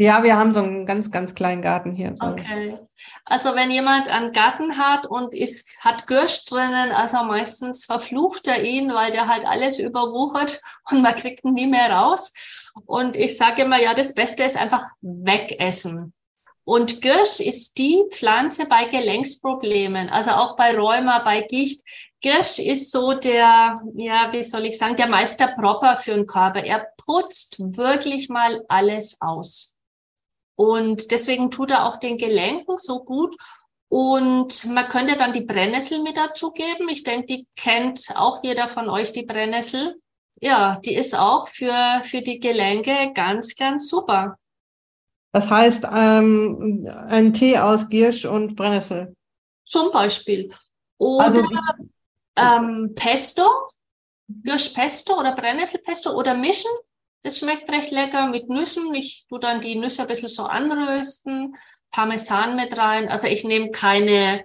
Ja, 0.00 0.22
wir 0.22 0.34
haben 0.34 0.54
so 0.54 0.60
einen 0.60 0.86
ganz, 0.86 1.10
ganz 1.10 1.34
kleinen 1.34 1.60
Garten 1.60 1.92
hier. 1.92 2.16
So. 2.16 2.28
Okay. 2.28 2.78
Also 3.26 3.54
wenn 3.54 3.70
jemand 3.70 4.08
einen 4.08 4.32
Garten 4.32 4.78
hat 4.78 5.06
und 5.06 5.34
ist, 5.34 5.68
hat 5.78 6.06
Gürsch 6.06 6.46
drinnen, 6.46 6.90
also 6.92 7.22
meistens 7.24 7.84
verflucht 7.84 8.48
er 8.48 8.64
ihn, 8.64 8.94
weil 8.94 9.10
der 9.10 9.28
halt 9.28 9.44
alles 9.44 9.78
überwuchert 9.78 10.62
und 10.90 11.02
man 11.02 11.14
kriegt 11.16 11.44
ihn 11.44 11.52
nie 11.52 11.66
mehr 11.66 11.92
raus. 11.92 12.32
Und 12.86 13.14
ich 13.14 13.36
sage 13.36 13.60
immer, 13.60 13.78
ja, 13.78 13.92
das 13.92 14.14
Beste 14.14 14.42
ist 14.44 14.56
einfach 14.56 14.86
wegessen. 15.02 16.14
Und 16.64 17.02
Girsch 17.02 17.38
ist 17.40 17.76
die 17.76 18.02
Pflanze 18.10 18.64
bei 18.64 18.86
Gelenksproblemen, 18.86 20.08
also 20.08 20.30
auch 20.30 20.56
bei 20.56 20.74
Rheuma, 20.74 21.18
bei 21.24 21.42
Gicht. 21.42 21.82
Girsch 22.22 22.58
ist 22.58 22.90
so 22.90 23.12
der, 23.12 23.74
ja, 23.96 24.32
wie 24.32 24.42
soll 24.44 24.64
ich 24.64 24.78
sagen, 24.78 24.96
der 24.96 25.08
Meisterpropper 25.08 25.98
für 25.98 26.14
den 26.14 26.26
Körper. 26.26 26.64
Er 26.64 26.88
putzt 26.96 27.58
wirklich 27.58 28.30
mal 28.30 28.64
alles 28.68 29.18
aus. 29.20 29.76
Und 30.60 31.10
deswegen 31.10 31.50
tut 31.50 31.70
er 31.70 31.86
auch 31.86 31.96
den 31.96 32.18
Gelenken 32.18 32.76
so 32.76 33.02
gut. 33.02 33.34
Und 33.88 34.66
man 34.66 34.88
könnte 34.88 35.14
dann 35.14 35.32
die 35.32 35.40
Brennnessel 35.40 36.02
mit 36.02 36.18
dazugeben. 36.18 36.90
Ich 36.90 37.02
denke, 37.02 37.24
die 37.24 37.46
kennt 37.56 38.12
auch 38.14 38.44
jeder 38.44 38.68
von 38.68 38.90
euch, 38.90 39.10
die 39.12 39.24
Brennnessel. 39.24 39.98
Ja, 40.38 40.78
die 40.84 40.94
ist 40.94 41.18
auch 41.18 41.48
für, 41.48 42.02
für 42.02 42.20
die 42.20 42.40
Gelenke 42.40 43.10
ganz, 43.14 43.56
ganz 43.56 43.88
super. 43.88 44.36
Das 45.32 45.50
heißt, 45.50 45.86
ähm, 45.90 46.86
ein 47.08 47.32
Tee 47.32 47.56
aus 47.56 47.88
Giersch 47.88 48.26
und 48.26 48.54
Brennnessel. 48.54 49.16
Zum 49.64 49.90
Beispiel. 49.90 50.52
Oder 50.98 51.24
also, 51.24 51.42
ähm, 52.36 52.92
Pesto, 52.94 53.48
Giersch-Pesto 54.28 55.18
oder 55.18 55.32
Brennnesselpesto 55.32 56.12
oder 56.12 56.34
mischen 56.34 56.70
das 57.22 57.38
schmeckt 57.38 57.70
recht 57.70 57.90
lecker 57.90 58.28
mit 58.28 58.48
Nüssen. 58.48 58.94
Ich 58.94 59.26
tue 59.28 59.38
dann 59.38 59.60
die 59.60 59.76
Nüsse 59.76 60.02
ein 60.02 60.08
bisschen 60.08 60.28
so 60.28 60.44
anrösten, 60.44 61.54
Parmesan 61.90 62.56
mit 62.56 62.76
rein. 62.78 63.08
Also 63.08 63.26
ich 63.26 63.44
nehme 63.44 63.70
keine 63.70 64.44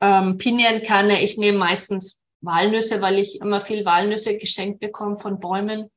ähm, 0.00 0.38
Pinienkerne, 0.38 1.22
ich 1.22 1.38
nehme 1.38 1.58
meistens 1.58 2.18
Walnüsse, 2.40 3.00
weil 3.00 3.18
ich 3.18 3.40
immer 3.40 3.60
viel 3.60 3.84
Walnüsse 3.84 4.36
geschenkt 4.36 4.80
bekomme 4.80 5.18
von 5.18 5.38
Bäumen. 5.40 5.90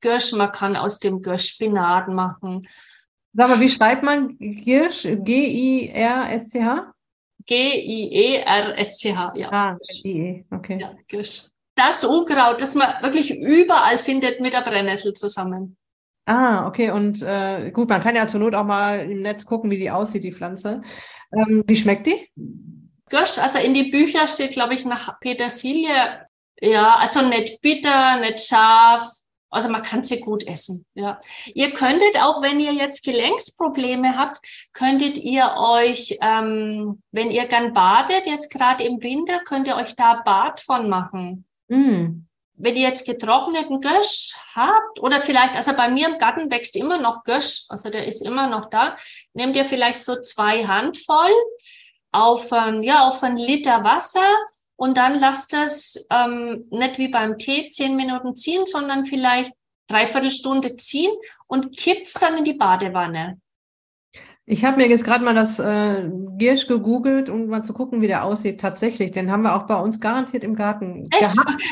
Girsch, 0.00 0.32
man 0.32 0.50
kann 0.52 0.76
aus 0.76 0.98
dem 0.98 1.22
Girsch 1.22 1.52
Spinat 1.52 2.08
machen. 2.08 2.66
Sag 3.34 3.48
mal, 3.48 3.60
wie 3.60 3.70
schreibt 3.70 4.02
man 4.02 4.36
Girsch? 4.38 5.02
G-I-R-S-C-H? 5.04 6.92
G-I-E-R-S-C-H, 7.46 9.32
ja. 9.36 9.52
Ah, 9.52 9.78
G-I-E, 9.88 10.44
okay. 10.50 10.78
Ja, 10.80 10.94
Girsch 11.08 11.51
das 11.74 12.04
Unkraut, 12.04 12.60
das 12.60 12.74
man 12.74 13.02
wirklich 13.02 13.30
überall 13.30 13.98
findet 13.98 14.40
mit 14.40 14.52
der 14.52 14.62
Brennnessel 14.62 15.12
zusammen. 15.12 15.76
Ah, 16.26 16.66
okay. 16.68 16.90
Und 16.90 17.22
äh, 17.22 17.70
gut, 17.72 17.88
man 17.88 18.00
kann 18.00 18.14
ja 18.14 18.28
zur 18.28 18.40
Not 18.40 18.54
auch 18.54 18.64
mal 18.64 19.00
im 19.00 19.22
Netz 19.22 19.44
gucken, 19.44 19.70
wie 19.70 19.78
die 19.78 19.90
aussieht, 19.90 20.22
die 20.22 20.32
Pflanze. 20.32 20.82
Ähm, 21.32 21.64
wie 21.66 21.76
schmeckt 21.76 22.06
die? 22.06 22.30
Gösch, 23.10 23.38
also 23.38 23.58
in 23.58 23.74
die 23.74 23.90
Bücher 23.90 24.26
steht, 24.26 24.52
glaube 24.52 24.74
ich, 24.74 24.84
nach 24.84 25.18
Petersilie. 25.20 26.26
Ja, 26.60 26.96
also 26.96 27.26
nicht 27.28 27.60
bitter, 27.60 28.20
nicht 28.20 28.40
scharf. 28.40 29.02
Also 29.50 29.68
man 29.68 29.82
kann 29.82 30.02
sie 30.02 30.20
gut 30.20 30.46
essen. 30.46 30.86
Ja. 30.94 31.18
Ihr 31.54 31.72
könntet 31.72 32.18
auch, 32.18 32.40
wenn 32.40 32.58
ihr 32.58 32.72
jetzt 32.72 33.04
Gelenksprobleme 33.04 34.16
habt, 34.16 34.38
könntet 34.72 35.18
ihr 35.18 35.54
euch, 35.58 36.16
ähm, 36.22 37.02
wenn 37.10 37.30
ihr 37.30 37.46
gern 37.46 37.74
badet, 37.74 38.26
jetzt 38.26 38.50
gerade 38.50 38.84
im 38.84 39.02
Winter, 39.02 39.40
könnt 39.40 39.66
ihr 39.66 39.76
euch 39.76 39.94
da 39.94 40.22
Bad 40.24 40.60
von 40.60 40.88
machen. 40.88 41.44
Mm 41.72 42.26
wenn 42.62 42.76
ihr 42.76 42.82
jetzt 42.82 43.06
getrockneten 43.06 43.80
Gösch 43.80 44.36
habt 44.54 45.00
oder 45.00 45.20
vielleicht, 45.20 45.56
also 45.56 45.74
bei 45.74 45.90
mir 45.90 46.08
im 46.08 46.18
Garten 46.18 46.48
wächst 46.50 46.76
immer 46.76 46.98
noch 46.98 47.24
Gösch, 47.24 47.64
also 47.68 47.90
der 47.90 48.06
ist 48.06 48.24
immer 48.24 48.46
noch 48.46 48.70
da, 48.70 48.94
nehmt 49.34 49.56
ihr 49.56 49.64
vielleicht 49.64 49.98
so 49.98 50.20
zwei 50.20 50.64
Handvoll 50.64 51.32
auf 52.12 52.52
ein, 52.52 52.84
ja, 52.84 53.08
auf 53.08 53.20
ein 53.24 53.36
Liter 53.36 53.82
Wasser 53.82 54.28
und 54.76 54.96
dann 54.96 55.18
lasst 55.18 55.52
das 55.52 56.06
ähm, 56.10 56.66
nicht 56.70 56.98
wie 56.98 57.08
beim 57.08 57.36
Tee 57.36 57.68
zehn 57.70 57.96
Minuten 57.96 58.36
ziehen, 58.36 58.64
sondern 58.64 59.02
vielleicht 59.02 59.52
dreiviertel 59.88 60.30
Stunde 60.30 60.76
ziehen 60.76 61.12
und 61.48 61.76
kippt 61.76 62.22
dann 62.22 62.38
in 62.38 62.44
die 62.44 62.54
Badewanne. 62.54 63.40
Ich 64.44 64.64
habe 64.64 64.76
mir 64.76 64.88
jetzt 64.88 65.04
gerade 65.04 65.24
mal 65.24 65.34
das 65.34 65.58
äh, 65.58 66.10
Giersch 66.36 66.66
gegoogelt, 66.66 67.30
um 67.30 67.46
mal 67.46 67.62
zu 67.62 67.72
gucken, 67.72 68.00
wie 68.00 68.08
der 68.08 68.24
aussieht. 68.24 68.60
Tatsächlich, 68.60 69.12
den 69.12 69.30
haben 69.30 69.42
wir 69.42 69.54
auch 69.54 69.66
bei 69.66 69.78
uns 69.78 70.00
garantiert 70.00 70.42
im 70.42 70.56
Garten 70.56 71.08
Echt? 71.12 71.32
gehabt. 71.32 71.62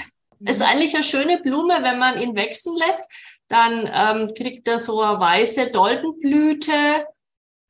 Ist 0.40 0.62
eigentlich 0.62 0.94
eine 0.94 1.04
schöne 1.04 1.40
Blume, 1.42 1.78
wenn 1.83 1.98
man 1.98 2.18
ihn 2.20 2.35
wachsen 2.35 2.74
lässt. 2.78 3.11
Dann 3.48 3.90
ähm, 3.92 4.30
kriegt 4.37 4.68
er 4.68 4.78
so 4.78 5.00
eine 5.00 5.18
weiße 5.18 5.70
Doldenblüte. 5.72 7.06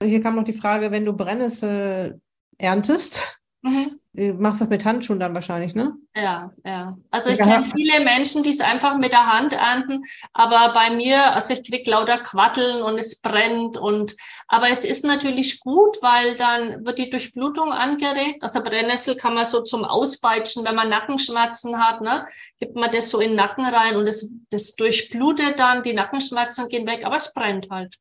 Hier 0.03 0.23
kam 0.23 0.37
noch 0.37 0.45
die 0.45 0.53
Frage, 0.53 0.91
wenn 0.91 1.05
du 1.05 1.15
Brennnessel 1.15 2.21
erntest, 2.59 3.41
mhm. 3.63 4.00
Du 4.12 4.33
machst 4.35 4.61
das 4.61 4.68
mit 4.68 4.85
Handschuhen 4.85 5.20
dann 5.20 5.35
wahrscheinlich, 5.35 5.77
ne? 5.77 5.94
Ja, 6.16 6.53
ja. 6.64 6.99
Also 7.12 7.31
ich 7.31 7.38
kenne 7.38 7.64
viele 7.64 8.03
Menschen, 8.03 8.42
die 8.42 8.51
es 8.51 8.61
einfach 8.61 8.99
mit 8.99 9.12
der 9.12 9.33
Hand 9.33 9.53
ernten, 9.53 10.03
aber 10.33 10.75
bei 10.75 10.90
mir, 10.90 11.33
also 11.33 11.55
ich 11.55 11.62
krieg 11.62 11.87
lauter 11.87 12.18
Quatteln 12.18 12.83
und 12.83 12.99
es 12.99 13.20
brennt 13.20 13.77
und 13.77 14.16
aber 14.49 14.68
es 14.68 14.85
ist 14.85 15.05
natürlich 15.05 15.61
gut, 15.61 15.99
weil 16.03 16.35
dann 16.35 16.85
wird 16.85 16.99
die 16.99 17.09
Durchblutung 17.09 17.70
angeregt. 17.70 18.42
Also 18.42 18.64
Brennnessel 18.64 19.14
kann 19.14 19.35
man 19.35 19.44
so 19.44 19.62
zum 19.62 19.85
Auspeitschen, 19.85 20.64
wenn 20.64 20.75
man 20.75 20.88
Nackenschmerzen 20.88 21.79
hat, 21.79 22.01
ne? 22.01 22.27
Gibt 22.59 22.75
man 22.75 22.90
das 22.90 23.11
so 23.11 23.20
in 23.20 23.31
den 23.31 23.37
Nacken 23.37 23.64
rein 23.64 23.94
und 23.94 24.09
das, 24.09 24.29
das 24.51 24.75
durchblutet 24.75 25.61
dann, 25.61 25.85
die 25.85 25.92
Nackenschmerzen 25.92 26.66
gehen 26.66 26.88
weg, 26.88 27.07
aber 27.07 27.16
es 27.16 27.33
brennt 27.33 27.68
halt. 27.70 27.94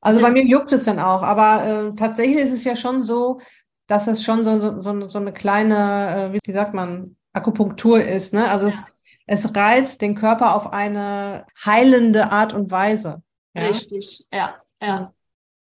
Also 0.00 0.20
bei 0.20 0.30
mir 0.30 0.44
juckt 0.44 0.72
es 0.72 0.84
dann 0.84 0.98
auch, 0.98 1.22
aber 1.22 1.64
äh, 1.64 1.96
tatsächlich 1.96 2.38
ist 2.38 2.52
es 2.52 2.64
ja 2.64 2.76
schon 2.76 3.02
so, 3.02 3.40
dass 3.86 4.06
es 4.06 4.22
schon 4.22 4.44
so, 4.44 4.80
so, 4.80 5.08
so 5.08 5.18
eine 5.18 5.32
kleine, 5.32 6.32
äh, 6.34 6.40
wie 6.46 6.52
sagt 6.52 6.74
man, 6.74 7.16
Akupunktur 7.32 8.02
ist. 8.02 8.32
Ne? 8.32 8.48
Also 8.48 8.68
ja. 8.68 8.74
es, 9.26 9.44
es 9.44 9.56
reizt 9.56 10.00
den 10.00 10.14
Körper 10.14 10.54
auf 10.54 10.72
eine 10.72 11.46
heilende 11.64 12.30
Art 12.30 12.54
und 12.54 12.70
Weise. 12.70 13.22
Ja? 13.54 13.62
Richtig, 13.62 14.26
ja, 14.32 14.54
ja. 14.80 15.12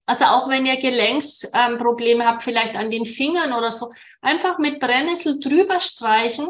Also 0.07 0.25
auch 0.25 0.49
wenn 0.49 0.67
ihr 0.67 0.77
Gelenksprobleme 0.77 2.25
ähm, 2.25 2.29
habt, 2.29 2.43
vielleicht 2.43 2.77
an 2.77 2.91
den 2.91 3.07
Fingern 3.07 3.53
oder 3.53 3.71
so, 3.71 3.91
einfach 4.21 4.59
mit 4.59 4.81
Brennnessel 4.81 5.39
drüber 5.39 5.79
streichen 5.79 6.49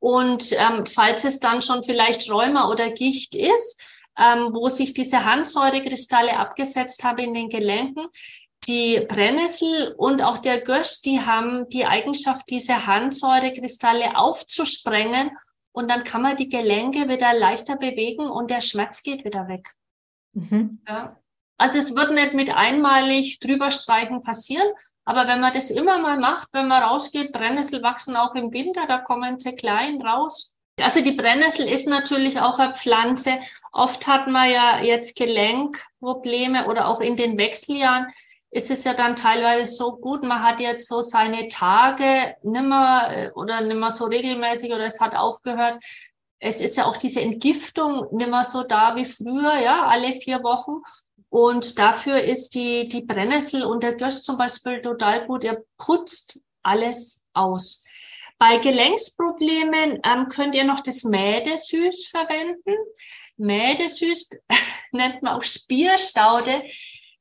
und 0.00 0.52
ähm, 0.52 0.84
falls 0.84 1.24
es 1.24 1.40
dann 1.40 1.62
schon 1.62 1.82
vielleicht 1.82 2.30
Rheuma 2.30 2.68
oder 2.68 2.90
Gicht 2.90 3.34
ist, 3.34 3.80
ähm, 4.18 4.50
wo 4.52 4.68
sich 4.68 4.92
diese 4.92 5.24
Handsäurekristalle 5.24 6.36
abgesetzt 6.36 7.02
haben 7.04 7.18
in 7.18 7.34
den 7.34 7.48
Gelenken, 7.48 8.06
die 8.66 9.04
Brennnessel 9.08 9.94
und 9.96 10.22
auch 10.22 10.38
der 10.38 10.60
Gösch, 10.60 11.02
die 11.02 11.20
haben 11.20 11.68
die 11.68 11.86
Eigenschaft, 11.86 12.50
diese 12.50 12.86
Harnsäurekristalle 12.86 14.16
aufzusprengen 14.16 15.30
und 15.72 15.90
dann 15.90 16.04
kann 16.04 16.22
man 16.22 16.36
die 16.36 16.48
Gelenke 16.48 17.08
wieder 17.08 17.32
leichter 17.32 17.76
bewegen 17.76 18.28
und 18.28 18.50
der 18.50 18.60
Schmerz 18.60 19.02
geht 19.02 19.24
wieder 19.24 19.48
weg. 19.48 19.68
Mhm. 20.32 20.80
Ja. 20.86 21.16
Also 21.56 21.78
es 21.78 21.94
wird 21.94 22.12
nicht 22.12 22.34
mit 22.34 22.54
einmalig 22.54 23.38
drüber 23.40 23.70
streichen 23.70 24.22
passieren, 24.22 24.66
aber 25.04 25.26
wenn 25.26 25.40
man 25.40 25.52
das 25.52 25.70
immer 25.70 25.98
mal 25.98 26.18
macht, 26.18 26.48
wenn 26.52 26.68
man 26.68 26.82
rausgeht, 26.82 27.32
Brennnessel 27.32 27.82
wachsen 27.82 28.16
auch 28.16 28.34
im 28.34 28.52
Winter, 28.52 28.86
da 28.86 28.98
kommen 28.98 29.38
sie 29.38 29.56
klein 29.56 30.00
raus. 30.00 30.54
Also 30.78 31.02
die 31.02 31.12
Brennnessel 31.12 31.68
ist 31.68 31.88
natürlich 31.88 32.40
auch 32.40 32.58
eine 32.58 32.74
Pflanze. 32.74 33.38
Oft 33.72 34.06
hat 34.06 34.26
man 34.28 34.50
ja 34.50 34.80
jetzt 34.80 35.16
Gelenkprobleme 35.16 36.66
oder 36.66 36.88
auch 36.88 37.00
in 37.00 37.16
den 37.16 37.36
Wechseljahren 37.36 38.06
ist 38.50 38.70
es 38.70 38.84
ja 38.84 38.94
dann 38.94 39.14
teilweise 39.14 39.72
so 39.72 39.96
gut, 39.96 40.22
man 40.22 40.42
hat 40.42 40.60
jetzt 40.60 40.88
so 40.88 41.02
seine 41.02 41.48
Tage 41.48 42.34
nimmer 42.42 43.08
äh, 43.10 43.30
oder 43.34 43.60
nimmer 43.60 43.90
so 43.90 44.06
regelmäßig 44.06 44.72
oder 44.72 44.84
es 44.84 45.00
hat 45.00 45.14
aufgehört. 45.14 45.82
Es 46.40 46.60
ist 46.60 46.76
ja 46.76 46.86
auch 46.86 46.96
diese 46.96 47.20
Entgiftung 47.20 48.08
nimmer 48.12 48.44
so 48.44 48.62
da 48.62 48.96
wie 48.96 49.04
früher, 49.04 49.58
ja, 49.60 49.86
alle 49.86 50.14
vier 50.14 50.42
Wochen. 50.42 50.82
Und 51.28 51.78
dafür 51.78 52.22
ist 52.22 52.54
die, 52.56 52.88
die 52.88 53.02
Brennnessel 53.02 53.64
und 53.64 53.84
der 53.84 53.94
Gösch 53.94 54.22
zum 54.22 54.36
Beispiel 54.36 54.80
total 54.80 55.26
gut. 55.26 55.44
Er 55.44 55.62
putzt 55.78 56.40
alles 56.62 57.24
aus. 57.34 57.84
Bei 58.38 58.56
Gelenksproblemen 58.56 60.00
ähm, 60.02 60.26
könnt 60.26 60.56
ihr 60.56 60.64
noch 60.64 60.80
das 60.80 61.04
Mädesüß 61.04 62.08
verwenden. 62.08 62.74
Mädesüß 63.36 64.30
nennt 64.92 65.22
man 65.22 65.36
auch 65.36 65.42
Spierstaude 65.44 66.62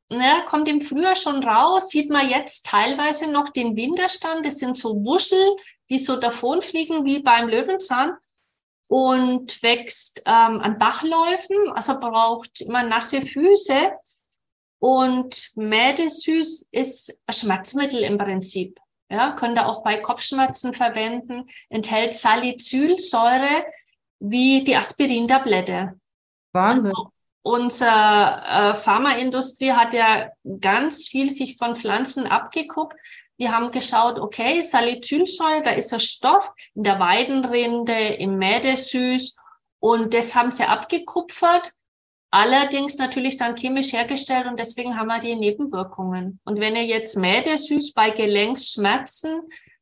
ne, 0.10 0.44
kommt 0.46 0.68
im 0.68 0.82
Frühjahr 0.82 1.16
schon 1.16 1.44
raus, 1.44 1.90
sieht 1.90 2.10
man 2.10 2.30
jetzt 2.30 2.66
teilweise 2.66 3.32
noch 3.32 3.50
den 3.50 3.76
Winterstand. 3.76 4.46
Das 4.46 4.60
sind 4.60 4.78
so 4.78 5.06
Wuschel, 5.06 5.56
die 5.90 6.00
so 6.00 6.18
davonfliegen 6.18 7.06
wie 7.06 7.20
beim 7.20 7.48
Löwenzahn 7.48 8.18
und 8.88 9.62
wächst 9.62 10.24
ähm, 10.26 10.62
an 10.62 10.78
Bachläufen, 10.80 11.72
also 11.74 12.00
braucht 12.00 12.62
immer 12.62 12.84
nasse 12.84 13.22
Füße. 13.22 13.92
Und 14.80 15.52
Mädesüß 15.56 16.68
ist 16.72 17.20
ein 17.28 17.34
Schmerzmittel 17.34 18.00
im 18.04 18.18
Prinzip. 18.18 18.80
Ja, 19.12 19.34
könnt 19.34 19.58
ihr 19.58 19.68
auch 19.68 19.84
bei 19.84 19.98
Kopfschmerzen 19.98 20.74
verwenden, 20.74 21.48
enthält 21.70 22.14
Salicylsäure 22.14 23.66
wie 24.20 24.64
die 24.64 24.76
Aspirintablette. 24.76 26.00
Wahnsinn. 26.54 26.92
Also, 26.92 27.12
unsere 27.42 28.42
äh, 28.46 28.76
Pharmaindustrie 28.76 29.72
hat 29.72 29.94
ja 29.94 30.30
ganz 30.60 31.08
viel 31.08 31.30
sich 31.30 31.58
von 31.58 31.76
Pflanzen 31.76 32.28
abgeguckt. 32.28 32.96
Die 33.40 33.50
haben 33.50 33.72
geschaut, 33.72 34.20
okay, 34.20 34.62
Salicylsäure, 34.62 35.62
da 35.62 35.72
ist 35.72 35.94
ein 35.94 36.00
Stoff 36.00 36.52
in 36.76 36.84
der 36.84 37.00
Weidenrinde, 37.00 37.94
im 37.94 38.38
Mädesüß 38.38 39.36
und 39.80 40.14
das 40.14 40.36
haben 40.36 40.52
sie 40.52 40.66
abgekupfert. 40.66 41.72
Allerdings 42.32 42.98
natürlich 42.98 43.38
dann 43.38 43.56
chemisch 43.56 43.94
hergestellt 43.94 44.46
und 44.46 44.60
deswegen 44.60 45.00
haben 45.00 45.08
wir 45.08 45.20
die 45.20 45.36
Nebenwirkungen. 45.36 46.40
Und 46.44 46.60
wenn 46.60 46.76
ihr 46.76 46.86
jetzt 46.86 47.18
Mädesüß 47.18 47.94
bei 47.94 48.12
Gelenksschmerzen 48.12 49.42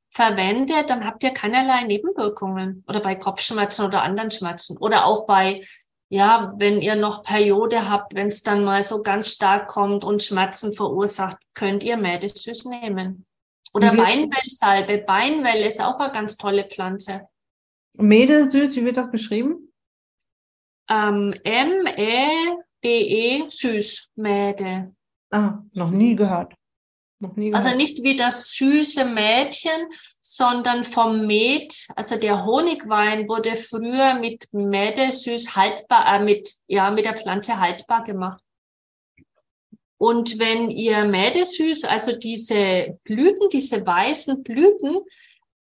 verwendet, 0.10 0.90
dann 0.90 1.06
habt 1.06 1.24
ihr 1.24 1.32
keinerlei 1.32 1.84
Nebenwirkungen 1.84 2.86
oder 2.88 3.02
bei 3.02 3.16
Kopfschmerzen 3.16 3.86
oder 3.86 4.02
anderen 4.02 4.32
Schmerzen 4.32 4.78
oder 4.78 5.06
auch 5.06 5.26
bei 5.26 5.62
ja, 6.10 6.54
wenn 6.58 6.82
ihr 6.82 6.96
noch 6.96 7.24
Periode 7.24 7.90
habt, 7.90 8.16
wenn 8.16 8.28
es 8.28 8.44
dann 8.44 8.64
mal 8.64 8.84
so 8.84 9.02
ganz 9.02 9.32
stark 9.32 9.68
kommt 9.68 10.06
und 10.06 10.24
Schmerzen 10.24 10.74
verursacht, 10.74 11.38
könnt 11.54 11.84
ihr 11.84 11.98
Mädesüß 11.98 12.66
nehmen. 12.66 13.26
Oder 13.74 13.94
mhm. 13.94 13.98
Beinwellsalbe. 13.98 15.00
Beinwell 15.00 15.64
ist 15.64 15.82
auch 15.82 16.00
eine 16.00 16.12
ganz 16.12 16.38
tolle 16.38 16.66
Pflanze. 16.66 17.28
Mädesüß, 17.94 18.76
wie 18.78 18.86
wird 18.86 18.98
das 18.98 19.12
beschrieben? 19.12 19.72
Ähm, 20.90 21.36
M-E-D-E, 21.44 23.50
süß, 23.50 24.12
Mäde. 24.16 24.96
Ah, 25.32 25.60
noch 25.74 25.92
nie 25.92 26.16
gehört. 26.16 26.54
Also 27.54 27.76
nicht 27.76 28.04
wie 28.04 28.16
das 28.16 28.52
süße 28.52 29.06
Mädchen, 29.06 29.88
sondern 30.22 30.84
vom 30.84 31.26
Met, 31.26 31.88
also 31.96 32.16
der 32.16 32.46
Honigwein 32.46 33.28
wurde 33.28 33.56
früher 33.56 34.14
mit 34.16 34.46
Mädesüß 34.52 35.56
haltbar, 35.56 36.16
äh, 36.16 36.24
mit, 36.24 36.54
ja, 36.68 36.92
mit 36.92 37.06
der 37.06 37.18
Pflanze 37.18 37.60
haltbar 37.60 38.04
gemacht. 38.04 38.44
Und 39.98 40.38
wenn 40.38 40.70
ihr 40.70 41.06
Mädesüß, 41.06 41.86
also 41.86 42.16
diese 42.16 43.00
Blüten, 43.04 43.50
diese 43.50 43.84
weißen 43.84 44.44
Blüten, 44.44 45.00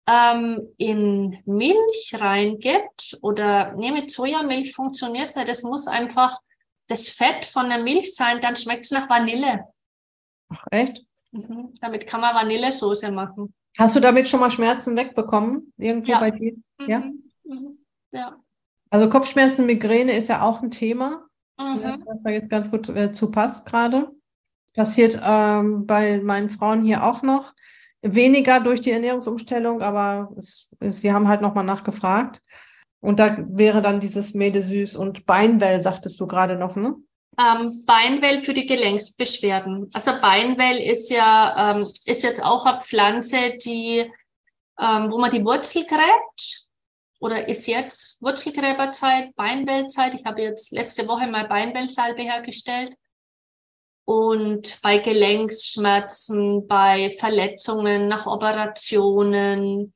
ähm, 0.08 0.74
in 0.78 1.38
Milch 1.46 2.14
reingibt 2.14 3.18
oder 3.22 3.74
nee, 3.74 3.92
mit 3.92 4.10
Sojamilch 4.10 4.74
funktioniert 4.74 5.28
es 5.28 5.36
nicht. 5.36 5.50
Das 5.50 5.64
muss 5.64 5.88
einfach 5.88 6.38
das 6.88 7.10
Fett 7.10 7.46
von 7.46 7.70
der 7.70 7.80
Milch 7.80 8.16
sein, 8.16 8.42
dann 8.42 8.56
schmeckt 8.56 8.86
es 8.86 8.92
nach 8.92 9.10
Vanille. 9.10 9.66
Ach, 10.50 10.66
echt? 10.72 11.04
Mhm. 11.32 11.74
Damit 11.80 12.08
kann 12.08 12.22
man 12.22 12.36
Vanillesoße 12.36 13.12
machen. 13.12 13.54
Hast 13.78 13.96
du 13.96 14.00
damit 14.00 14.28
schon 14.28 14.40
mal 14.40 14.52
Schmerzen 14.52 14.98
wegbekommen? 14.98 15.74
Irgendwo 15.78 16.12
ja. 16.12 16.20
bei 16.20 16.32
dir? 16.32 16.54
Mhm. 16.80 16.90
Ja? 16.90 17.00
Mhm. 17.44 17.78
ja. 18.12 18.38
Also 18.90 19.10
Kopfschmerzen, 19.10 19.66
Migräne 19.66 20.18
ist 20.18 20.28
ja 20.28 20.42
auch 20.42 20.62
ein 20.62 20.72
Thema. 20.72 21.26
mhm. 21.58 22.04
was 22.06 22.18
da 22.24 22.30
jetzt 22.30 22.50
ganz 22.50 22.70
gut 22.70 22.90
äh, 22.90 23.14
zu 23.14 23.32
passt 23.32 23.66
gerade. 23.66 24.12
Passiert 24.74 25.20
ähm, 25.24 25.86
bei 25.86 26.20
meinen 26.22 26.50
Frauen 26.50 26.84
hier 26.84 27.04
auch 27.04 27.22
noch. 27.22 27.54
Weniger 28.02 28.60
durch 28.60 28.82
die 28.82 28.92
Ernährungsumstellung, 28.92 29.82
aber 29.82 30.34
es, 30.38 30.70
es, 30.80 31.02
sie 31.02 31.14
haben 31.14 31.28
halt 31.28 31.42
nochmal 31.42 31.66
nachgefragt. 31.66 32.42
Und 33.00 33.20
da 33.20 33.38
wäre 33.50 33.82
dann 33.82 34.00
dieses 34.00 34.34
Medesüß 34.34 34.96
und 34.96 35.26
Beinwell, 35.26 35.82
sagtest 35.82 36.20
du 36.20 36.28
gerade 36.28 36.56
noch, 36.56 36.76
ne? 36.76 36.96
Ähm, 37.40 37.86
Beinwell 37.86 38.40
für 38.40 38.54
die 38.54 38.66
Gelenksbeschwerden. 38.66 39.90
Also 39.94 40.20
Beinwell 40.20 40.78
ist 40.78 41.10
ja 41.10 41.72
ähm, 41.72 41.90
ist 42.06 42.24
jetzt 42.24 42.44
auch 42.44 42.66
eine 42.66 42.82
Pflanze, 42.82 43.58
die 43.64 44.12
ähm, 44.80 45.12
wo 45.12 45.20
man 45.20 45.30
die 45.30 45.46
Wurzel 45.46 45.86
gräbt 45.86 46.68
oder 47.20 47.48
ist 47.48 47.68
jetzt 47.68 48.22
Wurzelgräberzeit, 48.22 49.36
Beinwellzeit. 49.36 50.16
Ich 50.16 50.26
habe 50.26 50.42
jetzt 50.42 50.72
letzte 50.72 51.08
Woche 51.08 51.28
mal 51.28 51.48
Beinwellsalbe 51.48 52.24
hergestellt. 52.24 52.96
Und 54.06 54.80
bei 54.82 54.98
Gelenksschmerzen, 54.98 56.68
bei 56.68 57.12
Verletzungen 57.12 58.08
nach 58.08 58.26
Operationen, 58.26 59.94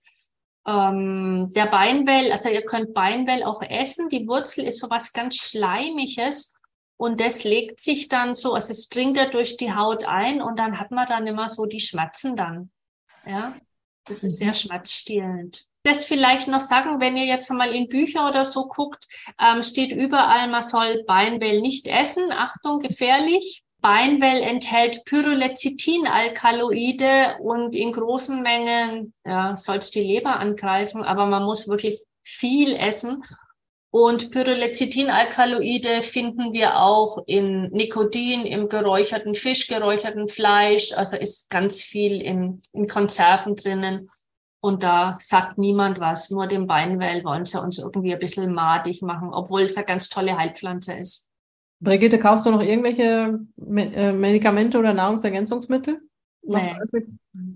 ähm, 0.68 1.52
der 1.56 1.66
Beinwell, 1.66 2.32
also 2.32 2.50
ihr 2.50 2.64
könnt 2.64 2.94
Beinwell 2.94 3.44
auch 3.44 3.62
essen. 3.64 4.08
Die 4.10 4.28
Wurzel 4.28 4.66
ist 4.66 4.80
so 4.80 4.90
was 4.92 5.12
ganz 5.12 5.38
Schleimiges 5.38 6.54
und 6.98 7.20
das 7.20 7.44
legt 7.44 7.80
sich 7.80 8.08
dann 8.08 8.36
so, 8.36 8.54
also 8.54 8.72
es 8.72 8.90
dringt 8.90 9.18
ja 9.18 9.30
durch 9.30 9.58
die 9.58 9.74
Haut 9.74 10.06
ein 10.06 10.42
und 10.42 10.60
dann 10.60 10.80
hat 10.80 10.92
man 10.92 11.06
dann 11.06 11.28
immer 11.28 11.50
so 11.50 11.66
die 11.66 11.82
Schmerzen 11.82 12.36
dann. 12.36 12.72
Ja, 13.26 13.56
das 14.06 14.24
ist 14.24 14.38
sehr 14.38 14.50
mhm. 14.50 14.54
schmerzstillend. 14.54 15.66
Das 15.84 16.06
vielleicht 16.06 16.48
noch 16.48 16.62
sagen, 16.62 17.00
wenn 17.00 17.18
ihr 17.18 17.26
jetzt 17.26 17.52
mal 17.52 17.74
in 17.74 17.88
Bücher 17.88 18.28
oder 18.28 18.44
so 18.44 18.68
guckt, 18.68 19.06
ähm, 19.40 19.62
steht 19.62 19.92
überall, 19.92 20.48
man 20.48 20.64
soll 20.64 21.04
Beinwell 21.06 21.62
nicht 21.62 21.88
essen. 21.88 22.32
Achtung, 22.32 22.80
gefährlich. 22.80 23.62
Beinwell 23.82 24.42
enthält 24.42 25.06
Pyrolecithin-Alkaloide 25.06 27.38
und 27.40 27.76
in 27.76 27.92
großen 27.92 28.42
Mengen 28.42 29.14
ja, 29.24 29.56
soll 29.58 29.78
es 29.78 29.92
die 29.92 30.02
Leber 30.02 30.40
angreifen, 30.40 31.04
aber 31.04 31.28
man 31.28 31.44
muss 31.44 31.68
wirklich 31.68 32.04
viel 32.24 32.76
essen. 32.76 33.24
Und 33.96 34.32
Pyrolecithin-Alkaloide 34.32 36.02
finden 36.02 36.52
wir 36.52 36.82
auch 36.82 37.24
in 37.28 37.70
Nikotin, 37.72 38.46
im 38.46 38.68
geräucherten 38.68 39.36
Fisch, 39.36 39.70
geräucherten 39.70 40.28
Fleisch. 40.28 40.92
Also 40.92 41.16
ist 41.16 41.50
ganz 41.50 41.82
viel 41.82 42.20
in, 42.22 42.62
in 42.74 42.88
Konserven 42.88 43.56
drinnen. 43.56 44.10
Und 44.60 44.84
da 44.84 45.16
sagt 45.18 45.58
niemand 45.58 46.02
was. 46.02 46.30
Nur 46.30 46.46
dem 46.46 46.68
Beinwell 46.68 47.24
wollen 47.24 47.46
sie 47.46 47.58
uns 47.58 47.78
irgendwie 47.78 48.12
ein 48.12 48.20
bisschen 48.20 48.54
madig 48.54 49.02
machen, 49.02 49.30
obwohl 49.32 49.62
es 49.62 49.78
eine 49.78 49.86
ganz 49.86 50.10
tolle 50.10 50.38
Heilpflanze 50.38 50.98
ist. 50.98 51.30
Brigitte, 51.80 52.20
kaufst 52.20 52.46
du 52.46 52.52
noch 52.52 52.62
irgendwelche 52.62 53.40
äh, 53.58 54.12
Medikamente 54.12 54.78
oder 54.78 54.94
Nahrungsergänzungsmittel? 54.94 56.02
Machst, 56.46 56.70
nee. 56.70 56.74
du 56.74 56.80
alles 56.80 56.92
mit, 56.92 57.08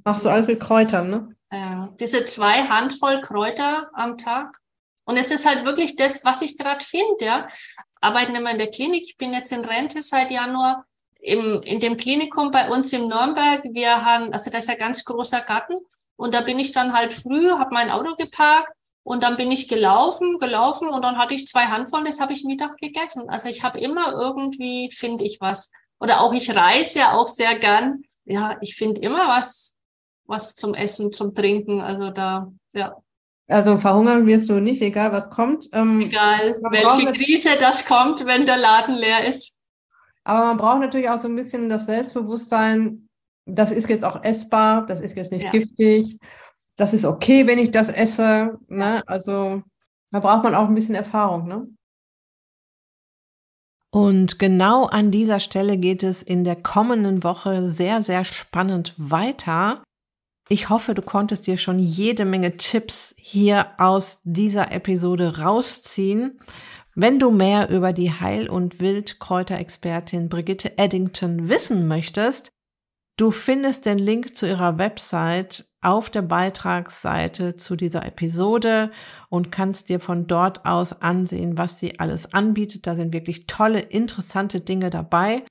machst 0.06 0.24
du 0.24 0.30
alles 0.30 0.48
mit 0.48 0.62
Kräutern, 0.62 1.10
ne? 1.10 1.36
Ja, 1.52 1.90
diese 2.00 2.24
zwei 2.24 2.64
Handvoll 2.64 3.20
Kräuter 3.20 3.90
am 3.94 4.16
Tag 4.16 4.59
und 5.10 5.18
es 5.18 5.32
ist 5.32 5.48
halt 5.48 5.66
wirklich 5.66 5.96
das, 5.96 6.24
was 6.24 6.44
ich 6.44 6.56
gerade 6.56 6.86
finde, 6.86 7.26
ja. 7.26 7.48
Arbeiten 8.00 8.36
immer 8.36 8.52
in 8.52 8.60
der 8.60 8.70
Klinik. 8.70 9.06
Ich 9.08 9.18
bin 9.18 9.34
jetzt 9.34 9.52
in 9.52 9.66
Rente 9.66 10.04
seit 10.04 10.30
Januar 10.30 10.86
im, 11.20 11.64
in 11.64 11.80
dem 11.80 11.98
Klinikum 11.98 12.52
bei 12.52 12.70
uns 12.70 12.94
in 12.94 13.08
Nürnberg. 13.08 13.64
Wir 13.72 14.06
haben, 14.06 14.32
also 14.32 14.52
das 14.52 14.66
ist 14.66 14.70
ein 14.70 14.78
ganz 14.78 15.04
großer 15.04 15.42
Garten. 15.42 15.74
Und 16.16 16.36
da 16.36 16.42
bin 16.42 16.60
ich 16.60 16.74
dann 16.74 16.94
halt 16.94 17.12
früh, 17.12 17.50
habe 17.50 17.74
mein 17.74 17.90
Auto 17.90 18.16
geparkt 18.18 18.72
und 19.02 19.24
dann 19.24 19.36
bin 19.36 19.52
ich 19.52 19.68
gelaufen, 19.68 20.38
gelaufen 20.38 20.90
und 20.90 21.02
dann 21.02 21.18
hatte 21.18 21.34
ich 21.34 21.48
zwei 21.48 21.66
Handvollen, 21.66 22.06
das 22.06 22.20
habe 22.20 22.34
ich 22.34 22.44
Mittag 22.44 22.78
gegessen. 22.78 23.30
Also 23.30 23.48
ich 23.48 23.64
habe 23.64 23.80
immer 23.80 24.12
irgendwie, 24.12 24.92
finde 24.92 25.24
ich 25.24 25.42
was. 25.42 25.72
Oder 26.00 26.22
auch 26.22 26.34
ich 26.34 26.56
reise 26.56 27.00
ja 27.00 27.14
auch 27.14 27.28
sehr 27.28 27.58
gern. 27.58 28.04
Ja, 28.26 28.58
ich 28.62 28.76
finde 28.76 29.02
immer 29.02 29.28
was, 29.28 29.76
was 30.26 30.54
zum 30.54 30.76
Essen, 30.76 31.12
zum 31.12 31.34
Trinken. 31.34 31.82
Also 31.82 32.12
da, 32.12 32.52
ja. 32.74 32.96
Also 33.50 33.78
verhungern 33.78 34.28
wirst 34.28 34.50
du 34.50 34.60
nicht, 34.60 34.82
egal 34.82 35.12
was 35.12 35.30
kommt. 35.32 35.70
Ähm, 35.74 36.02
egal, 36.02 36.56
welche 36.70 37.12
Krise 37.14 37.50
das 37.60 37.86
kommt, 37.86 38.26
wenn 38.26 38.46
der 38.46 38.58
Laden 38.58 38.96
leer 38.96 39.26
ist. 39.28 39.58
Aber 40.24 40.46
man 40.46 40.58
braucht 40.58 40.80
natürlich 40.80 41.10
auch 41.10 41.20
so 41.20 41.28
ein 41.28 41.36
bisschen 41.36 41.68
das 41.68 41.88
Selbstbewusstsein, 41.88 43.10
das 43.46 43.72
ist 43.72 43.90
jetzt 43.90 44.06
auch 44.06 44.24
essbar, 44.24 44.86
das 44.86 45.02
ist 45.02 45.16
jetzt 45.16 45.32
nicht 45.32 45.46
ja. 45.46 45.50
giftig, 45.50 46.20
das 46.76 46.94
ist 46.94 47.06
okay, 47.06 47.48
wenn 47.48 47.58
ich 47.58 47.72
das 47.72 47.90
esse. 47.90 48.60
Ne? 48.68 49.02
Also 49.08 49.64
da 50.12 50.20
braucht 50.20 50.44
man 50.44 50.54
auch 50.54 50.68
ein 50.68 50.76
bisschen 50.76 50.94
Erfahrung. 50.94 51.48
Ne? 51.48 51.68
Und 53.92 54.38
genau 54.38 54.86
an 54.86 55.10
dieser 55.10 55.40
Stelle 55.40 55.78
geht 55.78 56.04
es 56.04 56.22
in 56.22 56.44
der 56.44 56.56
kommenden 56.56 57.24
Woche 57.24 57.68
sehr, 57.70 58.04
sehr 58.04 58.24
spannend 58.24 58.94
weiter. 58.98 59.84
Ich 60.52 60.70
hoffe, 60.70 60.96
du 60.96 61.04
konntest 61.04 61.46
dir 61.46 61.58
schon 61.58 61.78
jede 61.78 62.26
Menge 62.26 62.58
Tipps 62.58 63.14
hier 63.20 63.68
aus 63.78 64.20
dieser 64.24 64.72
Episode 64.72 65.38
rausziehen. 65.38 66.40
Wenn 66.96 67.20
du 67.20 67.30
mehr 67.30 67.70
über 67.70 67.94
die 67.94 68.12
Heil- 68.12 68.50
und 68.50 68.80
Wildkräuterexpertin 68.80 70.28
Brigitte 70.28 70.76
Eddington 70.80 71.50
wissen 71.50 71.88
möchtest, 71.88 72.50
du 73.16 73.30
findest 73.30 73.86
den 73.86 74.00
Link 74.00 74.36
zu 74.36 74.48
ihrer 74.48 74.80
Website 74.80 75.70
auf 75.82 76.10
der 76.10 76.24
Beitragsseite 76.24 77.56
zu 77.56 77.76
dieser 77.76 78.04
Episode 78.04 78.92
und 79.30 79.52
kannst 79.52 79.88
dir 79.88 80.00
von 80.00 80.26
dort 80.26 80.66
aus 80.66 81.04
ansehen, 81.04 81.60
was 81.60 81.80
sie 81.80 82.00
alles 82.00 82.34
anbietet. 82.34 82.88
Da 82.88 82.96
sind 82.96 83.14
wirklich 83.14 83.46
tolle, 83.46 83.82
interessante 83.82 84.62
Dinge 84.62 84.90
dabei. 84.90 85.44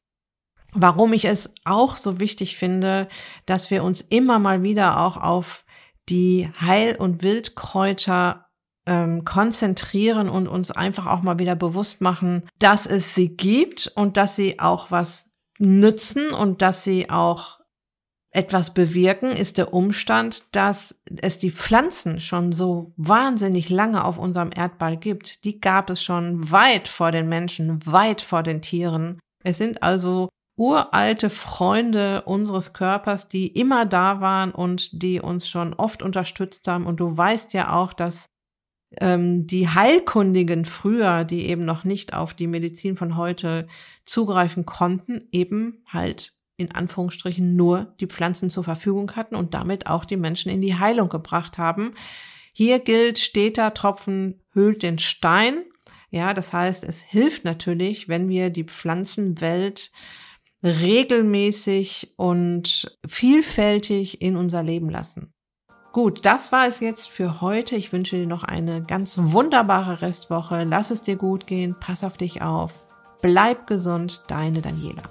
Warum 0.72 1.12
ich 1.12 1.24
es 1.24 1.54
auch 1.64 1.96
so 1.96 2.20
wichtig 2.20 2.56
finde, 2.56 3.08
dass 3.46 3.70
wir 3.70 3.82
uns 3.84 4.00
immer 4.02 4.38
mal 4.38 4.62
wieder 4.62 5.00
auch 5.00 5.16
auf 5.16 5.64
die 6.08 6.50
Heil- 6.60 6.96
und 6.96 7.22
Wildkräuter 7.22 8.46
ähm, 8.86 9.24
konzentrieren 9.24 10.28
und 10.28 10.46
uns 10.48 10.70
einfach 10.70 11.06
auch 11.06 11.22
mal 11.22 11.38
wieder 11.38 11.56
bewusst 11.56 12.00
machen, 12.00 12.48
dass 12.58 12.86
es 12.86 13.14
sie 13.14 13.36
gibt 13.36 13.92
und 13.94 14.16
dass 14.16 14.36
sie 14.36 14.60
auch 14.60 14.90
was 14.90 15.30
nützen 15.58 16.30
und 16.30 16.62
dass 16.62 16.84
sie 16.84 17.10
auch 17.10 17.58
etwas 18.30 18.74
bewirken, 18.74 19.30
ist 19.32 19.58
der 19.58 19.72
Umstand, 19.72 20.54
dass 20.54 21.00
es 21.16 21.38
die 21.38 21.50
Pflanzen 21.50 22.20
schon 22.20 22.52
so 22.52 22.92
wahnsinnig 22.96 23.70
lange 23.70 24.04
auf 24.04 24.18
unserem 24.18 24.50
Erdball 24.54 24.96
gibt. 24.96 25.44
Die 25.44 25.60
gab 25.60 25.90
es 25.90 26.02
schon 26.02 26.50
weit 26.50 26.88
vor 26.88 27.10
den 27.10 27.28
Menschen, 27.28 27.84
weit 27.86 28.20
vor 28.20 28.42
den 28.42 28.60
Tieren. 28.60 29.18
Es 29.44 29.58
sind 29.58 29.82
also 29.82 30.28
uralte 30.58 31.30
Freunde 31.30 32.22
unseres 32.22 32.72
Körpers, 32.72 33.28
die 33.28 33.46
immer 33.46 33.86
da 33.86 34.20
waren 34.20 34.50
und 34.50 35.02
die 35.02 35.20
uns 35.20 35.48
schon 35.48 35.72
oft 35.72 36.02
unterstützt 36.02 36.66
haben. 36.66 36.84
Und 36.84 36.98
du 36.98 37.16
weißt 37.16 37.54
ja 37.54 37.72
auch, 37.74 37.92
dass 37.92 38.28
ähm, 38.96 39.46
die 39.46 39.68
Heilkundigen 39.68 40.64
früher, 40.64 41.24
die 41.24 41.46
eben 41.46 41.64
noch 41.64 41.84
nicht 41.84 42.12
auf 42.12 42.34
die 42.34 42.48
Medizin 42.48 42.96
von 42.96 43.16
heute 43.16 43.68
zugreifen 44.04 44.66
konnten, 44.66 45.28
eben 45.30 45.84
halt 45.86 46.34
in 46.56 46.72
Anführungsstrichen 46.72 47.54
nur 47.54 47.94
die 48.00 48.08
Pflanzen 48.08 48.50
zur 48.50 48.64
Verfügung 48.64 49.14
hatten 49.14 49.36
und 49.36 49.54
damit 49.54 49.86
auch 49.86 50.04
die 50.04 50.16
Menschen 50.16 50.50
in 50.50 50.60
die 50.60 50.74
Heilung 50.74 51.08
gebracht 51.08 51.56
haben. 51.56 51.94
Hier 52.52 52.80
gilt, 52.80 53.20
steter 53.20 53.74
Tropfen 53.74 54.42
hüllt 54.54 54.82
den 54.82 54.98
Stein. 54.98 55.62
Ja, 56.10 56.34
das 56.34 56.52
heißt, 56.52 56.82
es 56.82 57.00
hilft 57.00 57.44
natürlich, 57.44 58.08
wenn 58.08 58.28
wir 58.28 58.50
die 58.50 58.64
Pflanzenwelt 58.64 59.92
regelmäßig 60.62 62.14
und 62.16 62.96
vielfältig 63.06 64.20
in 64.22 64.36
unser 64.36 64.62
Leben 64.62 64.90
lassen. 64.90 65.32
Gut, 65.92 66.24
das 66.24 66.52
war 66.52 66.66
es 66.66 66.80
jetzt 66.80 67.08
für 67.08 67.40
heute. 67.40 67.74
Ich 67.74 67.92
wünsche 67.92 68.16
dir 68.16 68.26
noch 68.26 68.44
eine 68.44 68.82
ganz 68.82 69.16
wunderbare 69.18 70.02
Restwoche. 70.02 70.64
Lass 70.64 70.90
es 70.90 71.02
dir 71.02 71.16
gut 71.16 71.46
gehen, 71.46 71.76
pass 71.80 72.04
auf 72.04 72.16
dich 72.16 72.42
auf, 72.42 72.82
bleib 73.22 73.66
gesund, 73.66 74.22
deine 74.28 74.60
Daniela. 74.60 75.02